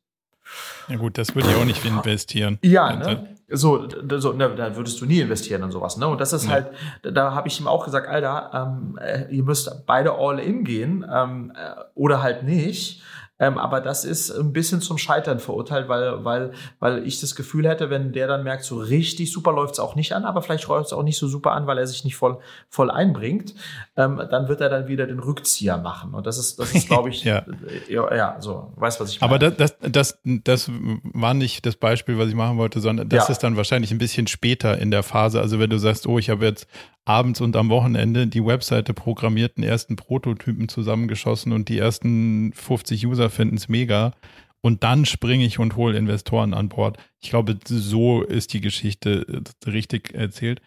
[0.88, 2.58] Ja gut, das würde ich auch nicht investieren.
[2.62, 3.36] Ja, ne?
[3.52, 3.88] So,
[4.18, 5.98] so ne, da würdest du nie investieren in sowas.
[5.98, 6.08] Ne?
[6.08, 6.52] Und das ist ja.
[6.52, 6.68] halt,
[7.02, 11.06] da habe ich ihm auch gesagt, Alter, ähm, äh, ihr müsst beide all in gehen
[11.12, 13.02] ähm, äh, oder halt nicht.
[13.40, 17.68] Ähm, aber das ist ein bisschen zum Scheitern verurteilt, weil, weil, weil ich das Gefühl
[17.68, 20.68] hätte, wenn der dann merkt, so richtig super läuft es auch nicht an, aber vielleicht
[20.68, 23.56] läuft es auch nicht so super an, weil er sich nicht voll, voll einbringt,
[23.96, 26.14] ähm, dann wird er dann wieder den Rückzieher machen.
[26.14, 27.46] Und das ist, das ist, glaube ich, ja.
[27.88, 29.34] ja, ja, so, weißt was ich meine.
[29.34, 30.72] Aber das, das, das, das
[31.14, 33.32] war nicht das Beispiel, was ich machen wollte, sondern das ja.
[33.32, 35.40] ist dann wahrscheinlich ein bisschen später in der Phase.
[35.40, 36.68] Also wenn du sagst, oh, ich habe jetzt
[37.10, 43.32] abends und am Wochenende die Webseite programmierten ersten Prototypen zusammengeschossen und die ersten 50 User
[43.32, 44.14] finden es mega.
[44.62, 46.98] Und dann springe ich und hole Investoren an Bord.
[47.20, 50.62] Ich glaube, so ist die Geschichte äh, richtig erzählt.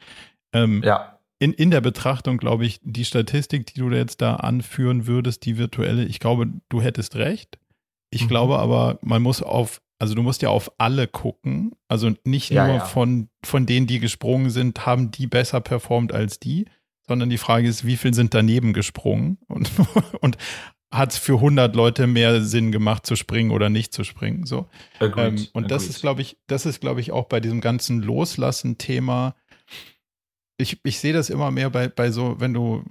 [0.53, 1.21] Ähm, ja.
[1.39, 5.59] In, in der Betrachtung, glaube ich, die Statistik, die du jetzt da anführen würdest, die
[5.59, 7.59] virtuelle, ich glaube, du hättest recht.
[8.11, 8.29] Ich mhm.
[8.29, 11.77] glaube aber, man muss auf also du musst ja auf alle gucken.
[11.87, 12.85] Also nicht ja, nur ja.
[12.85, 16.65] Von, von denen, die gesprungen sind, haben die besser performt als die,
[17.07, 19.71] sondern die Frage ist, wie viel sind daneben gesprungen und,
[20.21, 20.39] und
[20.91, 24.45] hat es für 100 Leute mehr Sinn gemacht zu springen oder nicht zu springen.
[24.45, 24.67] So.
[25.01, 25.13] Ähm,
[25.53, 25.71] und agreed.
[25.71, 29.37] das ist, glaube ich, das ist, glaube ich, auch bei diesem ganzen Loslassen-Thema.
[30.57, 32.83] Ich, ich sehe das immer mehr bei, bei so, wenn du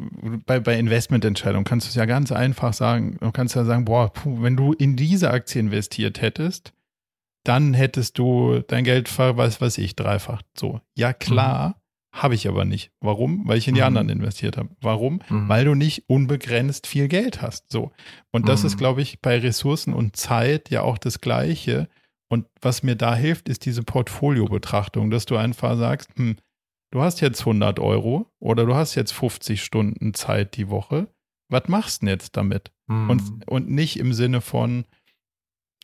[0.46, 3.18] bei, bei Investmententscheidungen kannst du es ja ganz einfach sagen.
[3.20, 6.72] Du kannst ja sagen, boah, puh, wenn du in diese Aktie investiert hättest,
[7.44, 10.42] dann hättest du dein Geld was weiß ich, dreifach.
[10.58, 12.20] So, ja klar, mhm.
[12.20, 12.92] habe ich aber nicht.
[13.00, 13.48] Warum?
[13.48, 13.88] Weil ich in die mhm.
[13.88, 14.70] anderen investiert habe.
[14.82, 15.22] Warum?
[15.30, 15.50] Mhm.
[15.50, 17.72] Weil du nicht unbegrenzt viel Geld hast.
[17.72, 17.92] So.
[18.32, 18.80] Und das ist, mhm.
[18.80, 21.88] glaube ich, bei Ressourcen und Zeit ja auch das Gleiche.
[22.30, 26.38] Und was mir da hilft, ist diese Portfolio-Betrachtung, dass du einfach sagst, hm,
[26.92, 31.08] du hast jetzt 100 Euro oder du hast jetzt 50 Stunden Zeit die Woche.
[31.50, 32.72] Was machst du denn jetzt damit?
[32.88, 33.42] Und, mhm.
[33.48, 34.86] und nicht im Sinne von,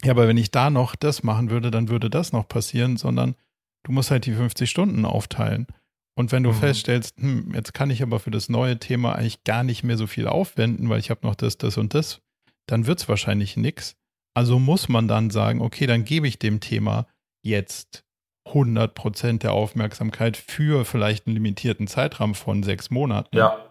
[0.04, 3.36] ja, aber wenn ich da noch das machen würde, dann würde das noch passieren, sondern
[3.84, 5.68] du musst halt die 50 Stunden aufteilen.
[6.16, 6.56] Und wenn du mhm.
[6.56, 10.08] feststellst, hm, jetzt kann ich aber für das neue Thema eigentlich gar nicht mehr so
[10.08, 12.22] viel aufwenden, weil ich habe noch das, das und das,
[12.68, 13.96] dann wird es wahrscheinlich nichts.
[14.36, 17.08] Also muss man dann sagen, okay, dann gebe ich dem Thema
[17.44, 18.04] jetzt
[18.48, 23.36] 100 Prozent der Aufmerksamkeit für vielleicht einen limitierten Zeitraum von sechs Monaten.
[23.36, 23.67] Ja.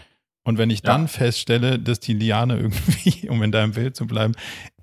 [0.47, 0.93] Und wenn ich ja.
[0.93, 4.35] dann feststelle, dass die Liane irgendwie, um in deinem Bild zu bleiben,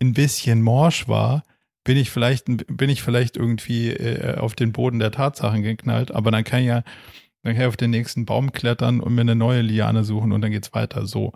[0.02, 1.44] ein bisschen morsch war,
[1.86, 6.12] bin ich vielleicht, bin ich vielleicht irgendwie äh, auf den Boden der Tatsachen geknallt.
[6.12, 6.84] Aber dann kann ich ja,
[7.44, 10.42] dann kann ich auf den nächsten Baum klettern und mir eine neue Liane suchen und
[10.42, 11.06] dann geht's weiter.
[11.06, 11.32] So.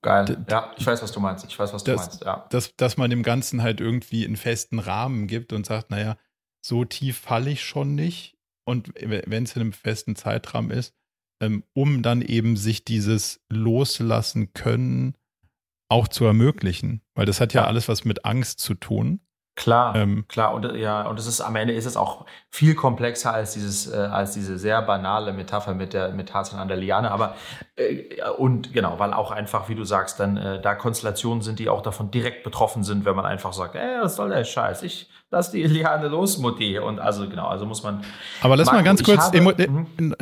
[0.00, 0.44] Geil.
[0.48, 1.44] Ja, ich weiß, was du meinst.
[1.44, 2.24] Ich weiß, was du das, meinst.
[2.24, 2.46] Ja.
[2.50, 6.16] Dass, dass man dem Ganzen halt irgendwie einen festen Rahmen gibt und sagt, naja,
[6.60, 8.36] so tief falle ich schon nicht.
[8.64, 10.94] Und wenn es in einem festen Zeitrahmen ist,
[11.40, 15.16] ähm, um dann eben sich dieses Loslassen können
[15.88, 17.02] auch zu ermöglichen.
[17.14, 17.66] Weil das hat ja, ja.
[17.66, 19.20] alles was mit Angst zu tun.
[19.56, 20.54] Klar, ähm, klar.
[20.54, 23.96] Und ja, und es ist am Ende ist es auch viel komplexer als dieses, äh,
[23.96, 27.10] als diese sehr banale Metapher mit der mit Tarzan an der Liane.
[27.10, 27.34] Aber
[27.76, 31.68] äh, und genau, weil auch einfach, wie du sagst, dann äh, da Konstellationen sind, die
[31.68, 34.82] auch davon direkt betroffen sind, wenn man einfach sagt, ey, was soll der Scheiß?
[34.82, 36.78] Ich lass die Liane los, Mutti.
[36.78, 38.02] Und also genau, also muss man.
[38.40, 40.14] Aber lass Marco, mal ganz kurz habe, äh, mhm.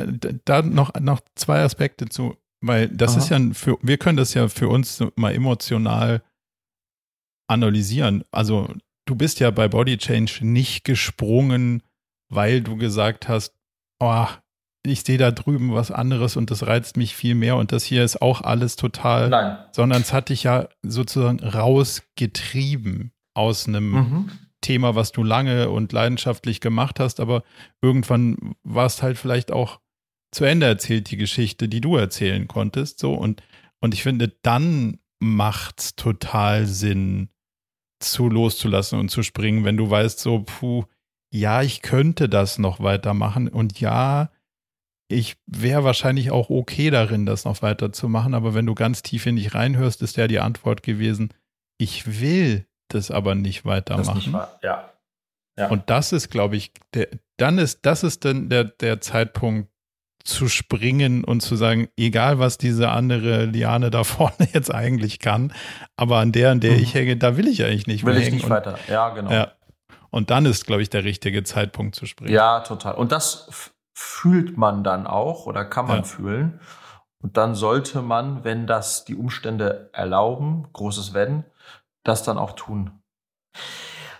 [0.43, 3.19] da noch noch zwei Aspekte zu, weil das Aha.
[3.19, 6.23] ist ja für wir können das ja für uns mal emotional
[7.47, 8.23] analysieren.
[8.31, 8.67] Also
[9.09, 11.81] du bist ja bei Body Change nicht gesprungen,
[12.29, 13.55] weil du gesagt hast,
[13.99, 14.27] oh,
[14.85, 18.03] ich sehe da drüben was anderes und das reizt mich viel mehr und das hier
[18.03, 19.57] ist auch alles total, Nein.
[19.71, 24.31] sondern es hat dich ja sozusagen rausgetrieben aus einem mhm.
[24.61, 27.43] Thema, was du lange und leidenschaftlich gemacht hast, aber
[27.81, 29.79] irgendwann war es halt vielleicht auch
[30.31, 33.41] zu Ende erzählt, die Geschichte, die du erzählen konntest, so und,
[33.79, 37.29] und ich finde, dann macht es total Sinn,
[37.99, 40.85] zu loszulassen und zu springen, wenn du weißt, so, puh,
[41.31, 44.29] ja, ich könnte das noch weitermachen und ja,
[45.11, 49.35] ich wäre wahrscheinlich auch okay darin, das noch weiterzumachen, aber wenn du ganz tief in
[49.35, 51.33] dich reinhörst, ist ja die Antwort gewesen,
[51.77, 54.31] ich will das aber nicht weitermachen.
[54.31, 54.91] Nicht ja.
[55.57, 55.67] ja.
[55.69, 59.69] Und das ist, glaube ich, der, dann ist, das ist dann der, der Zeitpunkt,
[60.23, 65.53] zu springen und zu sagen, egal was diese andere Liane da vorne jetzt eigentlich kann,
[65.95, 66.79] aber an der, an der mhm.
[66.79, 69.09] ich hänge, da will ich eigentlich nicht will mehr Will ich nicht und, weiter, ja,
[69.09, 69.31] genau.
[69.31, 69.51] Ja.
[70.11, 72.33] Und dann ist, glaube ich, der richtige Zeitpunkt zu springen.
[72.33, 72.95] Ja, total.
[72.95, 76.03] Und das fühlt man dann auch oder kann man ja.
[76.03, 76.59] fühlen.
[77.21, 81.43] Und dann sollte man, wenn das die Umstände erlauben, großes Wenn,
[82.03, 82.91] das dann auch tun.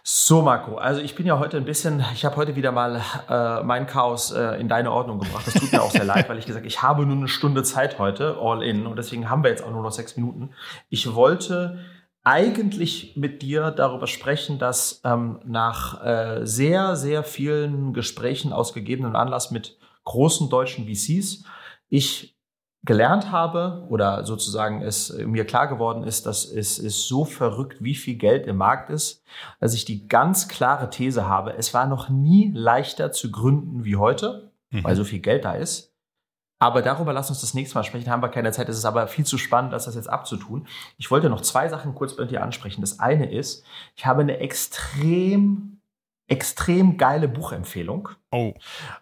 [0.04, 3.64] So, Marco, also ich bin ja heute ein bisschen, ich habe heute wieder mal äh,
[3.64, 5.46] mein Chaos äh, in deine Ordnung gebracht.
[5.46, 8.00] Das tut mir auch sehr leid, weil ich gesagt ich habe nur eine Stunde Zeit
[8.00, 10.52] heute, all in, und deswegen haben wir jetzt auch nur noch sechs Minuten.
[10.90, 11.80] Ich wollte
[12.24, 19.16] eigentlich mit dir darüber sprechen, dass ähm, nach äh, sehr, sehr vielen Gesprächen aus gegebenem
[19.16, 21.44] Anlass mit großen deutschen VCs
[21.90, 22.39] ich
[22.84, 27.96] gelernt habe oder sozusagen es mir klar geworden ist, dass es ist so verrückt, wie
[27.96, 29.24] viel Geld im Markt ist,
[29.60, 33.98] dass ich die ganz klare These habe, es war noch nie leichter zu gründen wie
[33.98, 34.84] heute, mhm.
[34.84, 35.94] weil so viel Geld da ist.
[36.62, 38.68] Aber darüber lass uns das nächste Mal sprechen, haben wir keine Zeit.
[38.68, 40.68] Es ist aber viel zu spannend, das jetzt abzutun.
[40.98, 42.82] Ich wollte noch zwei Sachen kurz bei dir ansprechen.
[42.82, 43.64] Das eine ist,
[43.96, 45.79] ich habe eine extrem
[46.30, 48.10] extrem geile Buchempfehlung.
[48.32, 48.54] Oh.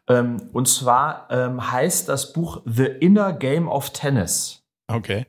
[0.08, 4.64] Ähm, und zwar ähm, heißt das Buch The Inner Game of Tennis.
[4.88, 5.26] Okay.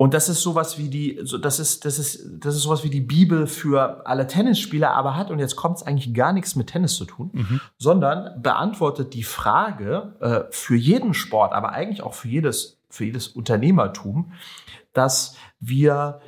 [0.00, 2.88] Und das ist sowas wie die, so, das ist, das ist, das ist sowas wie
[2.88, 6.68] die Bibel für alle Tennisspieler, aber hat, und jetzt kommt es eigentlich gar nichts mit
[6.68, 7.60] Tennis zu tun, mhm.
[7.76, 13.28] sondern beantwortet die Frage äh, für jeden Sport, aber eigentlich auch für jedes, für jedes
[13.28, 14.32] Unternehmertum,
[14.94, 16.20] dass wir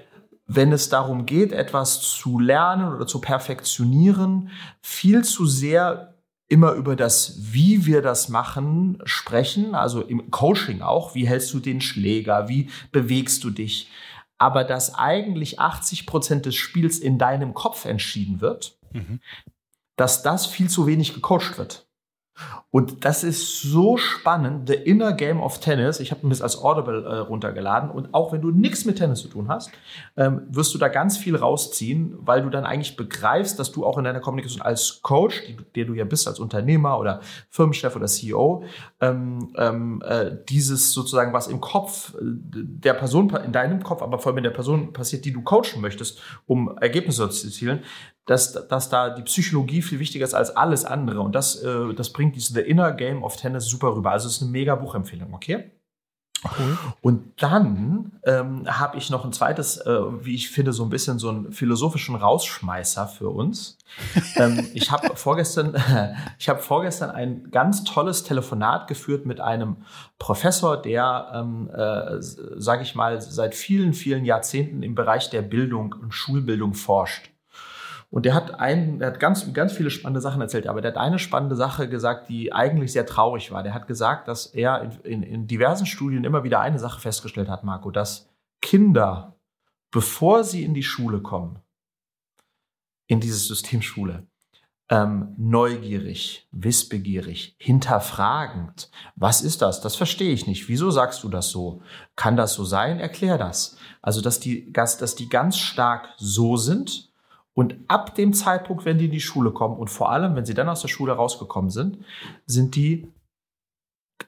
[0.55, 4.51] wenn es darum geht, etwas zu lernen oder zu perfektionieren,
[4.81, 6.15] viel zu sehr
[6.49, 11.61] immer über das, wie wir das machen, sprechen, also im Coaching auch, wie hältst du
[11.61, 13.91] den Schläger, wie bewegst du dich,
[14.37, 19.21] aber dass eigentlich 80 Prozent des Spiels in deinem Kopf entschieden wird, mhm.
[19.97, 21.87] dass das viel zu wenig gecoacht wird.
[22.71, 26.01] Und das ist so spannend, The Inner Game of Tennis.
[26.01, 27.91] Ich habe mir das als Audible äh, runtergeladen.
[27.91, 29.71] Und auch wenn du nichts mit Tennis zu tun hast,
[30.17, 33.99] ähm, wirst du da ganz viel rausziehen, weil du dann eigentlich begreifst, dass du auch
[33.99, 37.21] in deiner Kommunikation als Coach, die, der du ja bist, als Unternehmer oder
[37.51, 38.65] Firmenchef oder CEO,
[39.01, 44.31] ähm, ähm, äh, dieses sozusagen, was im Kopf der Person, in deinem Kopf, aber vor
[44.31, 47.83] allem in der Person passiert, die du coachen möchtest, um Ergebnisse zu erzielen,
[48.27, 51.21] dass, dass da die Psychologie viel wichtiger ist als alles andere.
[51.21, 54.13] Und das, äh, das bringt diese The Inner Game of Tennis super rüber.
[54.13, 55.73] Also es ist eine mega Buchempfehlung, okay?
[56.45, 56.77] Cool.
[57.03, 61.19] Und dann ähm, habe ich noch ein zweites, äh, wie ich finde, so ein bisschen
[61.21, 63.79] so einen philosophischen Rausschmeißer für uns.
[64.37, 65.77] ähm, ich habe vorgestern,
[66.39, 69.77] ich habe vorgestern ein ganz tolles Telefonat geführt mit einem
[70.19, 75.95] Professor, der, ähm, äh, sage ich mal, seit vielen, vielen Jahrzehnten im Bereich der Bildung
[76.01, 77.32] und Schulbildung forscht.
[78.13, 80.99] Und der hat ein, der hat ganz, ganz viele spannende Sachen erzählt, aber der hat
[80.99, 83.63] eine spannende Sache gesagt, die eigentlich sehr traurig war.
[83.63, 87.49] Der hat gesagt, dass er in, in, in diversen Studien immer wieder eine Sache festgestellt
[87.49, 88.29] hat, Marco, dass
[88.61, 89.35] Kinder,
[89.91, 91.61] bevor sie in die Schule kommen,
[93.07, 94.27] in dieses System Schule,
[94.91, 98.91] ähm, neugierig, wissbegierig, hinterfragend.
[99.17, 99.81] Was ist das?
[99.81, 100.69] Das verstehe ich nicht.
[100.69, 101.81] Wieso sagst du das so?
[102.15, 103.01] Kann das so sein?
[103.01, 103.79] Erklär das.
[104.03, 107.11] Also, dass die, dass die ganz stark so sind
[107.55, 110.55] und ab dem Zeitpunkt, wenn die in die Schule kommen und vor allem, wenn sie
[110.55, 111.99] dann aus der Schule rausgekommen sind,
[112.47, 113.09] sind die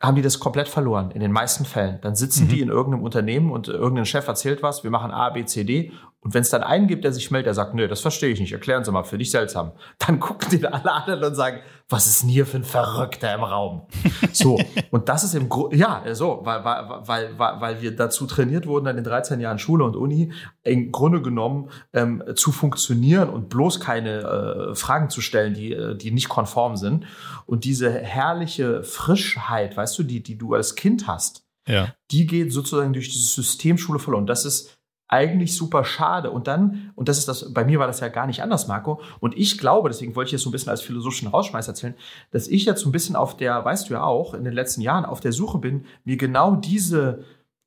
[0.01, 2.01] haben die das komplett verloren, in den meisten Fällen.
[2.03, 2.49] Dann sitzen mhm.
[2.49, 5.93] die in irgendeinem Unternehmen und irgendein Chef erzählt was, wir machen A, B, C, D.
[6.25, 8.41] Und wenn es dann einen gibt, der sich meldet, der sagt, nö, das verstehe ich
[8.41, 9.73] nicht, erklären Sie mal, für dich seltsam.
[9.99, 11.61] Dann gucken die alle anderen und sagen,
[11.91, 13.87] was ist denn hier für ein Verrückter im Raum?
[14.33, 14.59] So,
[14.91, 18.89] und das ist im Grunde, ja, so, weil, weil, weil, weil wir dazu trainiert wurden
[18.89, 20.33] in den 13 Jahren Schule und Uni,
[20.65, 25.95] im Grunde genommen ähm, zu funktionieren und bloß keine äh, Fragen zu stellen, die, äh,
[25.95, 27.05] die nicht konform sind.
[27.47, 31.95] Und diese herrliche Frischheit, weißt du, die, die du als Kind hast, ja.
[32.11, 34.27] die geht sozusagen durch dieses System Schule verloren.
[34.27, 34.77] Das ist
[35.15, 36.31] eigentlich super schade.
[36.31, 39.01] Und dann, und das ist das, bei mir war das ja gar nicht anders, Marco.
[39.21, 41.95] Und ich glaube, deswegen wollte ich jetzt so ein bisschen als philosophischen Rausschmeiß erzählen,
[42.33, 44.81] dass ich jetzt so ein bisschen auf der, weißt du ja auch, in den letzten
[44.81, 47.25] Jahren auf der Suche bin, mir genau diese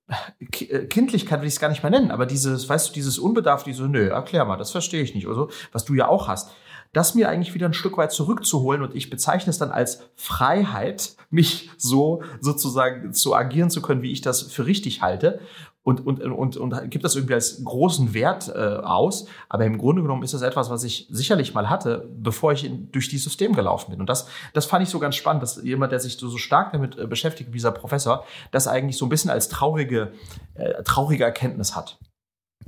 [0.07, 3.63] äh, Kindlichkeit will ich es gar nicht mehr nennen, aber dieses, weißt du, dieses Unbedarf,
[3.63, 6.27] die so, nö, erklär mal, das verstehe ich nicht oder so, was du ja auch
[6.27, 6.51] hast,
[6.93, 11.15] das mir eigentlich wieder ein Stück weit zurückzuholen und ich bezeichne es dann als Freiheit,
[11.29, 15.39] mich so sozusagen zu agieren zu können, wie ich das für richtig halte
[15.87, 19.25] und, und, und, und gibt das irgendwie als großen Wert äh, aus.
[19.47, 22.91] Aber im Grunde genommen ist das etwas, was ich sicherlich mal hatte, bevor ich in,
[22.91, 24.01] durch dieses System gelaufen bin.
[24.01, 26.73] Und das, das fand ich so ganz spannend, dass jemand, der sich so, so stark
[26.73, 30.11] damit äh, beschäftigt, wie dieser Professor, das eigentlich so ein bisschen als traurige,
[30.55, 31.97] äh, traurige Erkenntnis hat.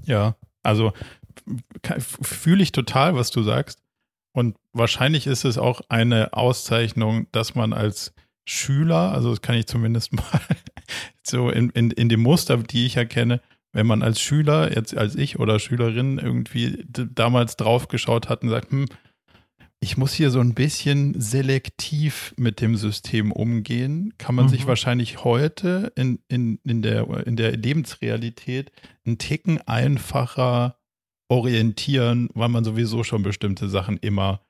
[0.05, 0.93] Ja, also
[1.99, 3.79] fühle ich total, was du sagst.
[4.33, 8.13] Und wahrscheinlich ist es auch eine Auszeichnung, dass man als
[8.49, 10.41] Schüler, also das kann ich zumindest mal
[11.21, 13.41] so in, in, in dem Muster, die ich erkenne,
[13.73, 18.71] wenn man als Schüler, jetzt als ich oder Schülerin irgendwie damals draufgeschaut hat und sagt,
[18.71, 18.87] hm,
[19.81, 24.49] ich muss hier so ein bisschen selektiv mit dem System umgehen, kann man mhm.
[24.49, 28.71] sich wahrscheinlich heute in, in, in, der, in der Lebensrealität
[29.05, 30.79] einen Ticken einfacher
[31.29, 34.41] orientieren, weil man sowieso schon bestimmte Sachen immer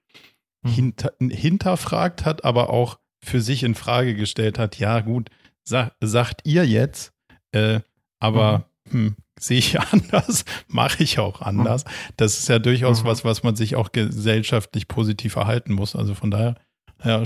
[0.62, 0.70] mhm.
[0.70, 5.30] hinter, hinterfragt hat, aber auch für sich in Frage gestellt hat, ja gut,
[5.64, 7.14] sag, sagt ihr jetzt,
[7.52, 7.82] äh,
[8.20, 8.92] aber mhm.
[8.92, 11.86] hm, sehe ich anders, mache ich auch anders.
[11.86, 11.90] Mhm.
[12.18, 13.08] Das ist ja durchaus mhm.
[13.08, 15.96] was, was man sich auch gesellschaftlich positiv erhalten muss.
[15.96, 16.56] Also von daher,
[17.04, 17.24] ja,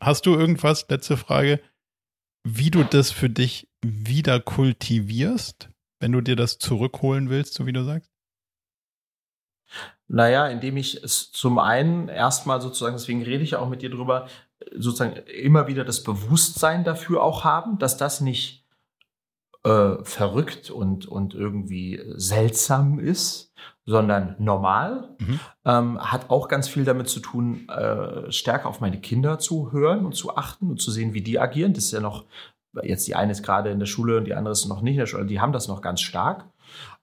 [0.00, 1.60] hast du irgendwas, letzte Frage,
[2.44, 5.68] wie du das für dich wieder kultivierst,
[6.00, 8.10] wenn du dir das zurückholen willst, so wie du sagst?
[10.08, 14.28] Naja, indem ich es zum einen erstmal sozusagen, deswegen rede ich auch mit dir drüber,
[14.74, 18.66] sozusagen immer wieder das Bewusstsein dafür auch haben, dass das nicht
[19.64, 23.52] äh, verrückt und, und irgendwie seltsam ist,
[23.84, 25.16] sondern normal.
[25.18, 25.40] Mhm.
[25.64, 30.06] Ähm, hat auch ganz viel damit zu tun, äh, stärker auf meine Kinder zu hören
[30.06, 31.72] und zu achten und zu sehen, wie die agieren.
[31.72, 32.26] Das ist ja noch,
[32.82, 35.00] jetzt die eine ist gerade in der Schule und die andere ist noch nicht in
[35.00, 36.46] der Schule, die haben das noch ganz stark.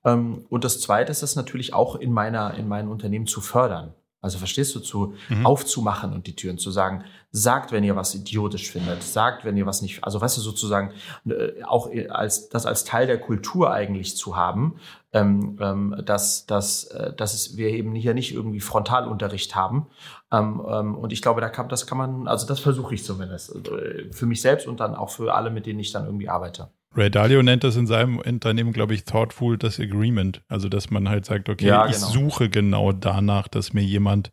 [0.05, 3.93] Ähm, und das Zweite ist es natürlich auch in meiner, in meinem Unternehmen zu fördern.
[4.23, 5.45] Also verstehst du, zu mhm.
[5.45, 9.65] aufzumachen und die Türen zu sagen, sagt, wenn ihr was idiotisch findet, sagt, wenn ihr
[9.65, 10.93] was nicht, also weißt du, sozusagen
[11.25, 14.75] äh, auch als das als Teil der Kultur eigentlich zu haben,
[15.11, 19.87] ähm, ähm, dass, dass, äh, dass es, wir eben hier nicht irgendwie Frontalunterricht haben.
[20.31, 23.53] Ähm, ähm, und ich glaube, da kann, das kann man, also das versuche ich zumindest
[23.67, 26.69] äh, für mich selbst und dann auch für alle, mit denen ich dann irgendwie arbeite.
[26.95, 30.41] Ray Dalio nennt das in seinem Unternehmen, glaube ich, Thoughtful Disagreement.
[30.47, 31.91] Also, dass man halt sagt, okay, ja, genau.
[31.91, 34.31] ich suche genau danach, dass mir jemand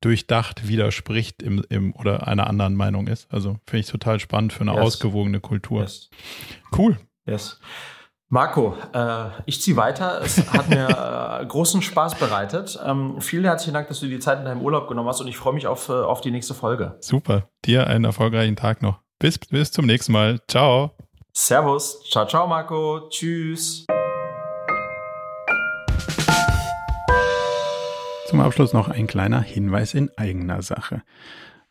[0.00, 3.30] durchdacht widerspricht im, im, oder einer anderen Meinung ist.
[3.32, 4.80] Also, finde ich total spannend für eine yes.
[4.80, 5.82] ausgewogene Kultur.
[5.82, 6.10] Yes.
[6.76, 6.98] Cool.
[7.26, 7.60] Yes.
[8.32, 10.22] Marco, äh, ich ziehe weiter.
[10.22, 12.78] Es hat mir äh, großen Spaß bereitet.
[12.86, 15.26] Ähm, vielen herzlichen Dank, dass du dir die Zeit in deinem Urlaub genommen hast und
[15.26, 16.96] ich freue mich auf, äh, auf die nächste Folge.
[17.00, 17.48] Super.
[17.64, 19.00] Dir einen erfolgreichen Tag noch.
[19.18, 20.40] Bis, bis zum nächsten Mal.
[20.46, 20.92] Ciao.
[21.32, 22.02] Servus.
[22.10, 23.08] Ciao, ciao, Marco.
[23.08, 23.86] Tschüss.
[28.26, 31.02] Zum Abschluss noch ein kleiner Hinweis in eigener Sache.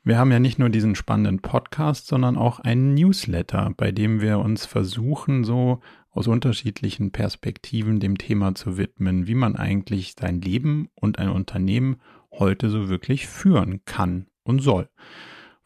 [0.03, 4.39] Wir haben ja nicht nur diesen spannenden Podcast, sondern auch einen Newsletter, bei dem wir
[4.39, 5.81] uns versuchen, so
[6.11, 11.97] aus unterschiedlichen Perspektiven dem Thema zu widmen, wie man eigentlich sein Leben und ein Unternehmen
[12.31, 14.89] heute so wirklich führen kann und soll.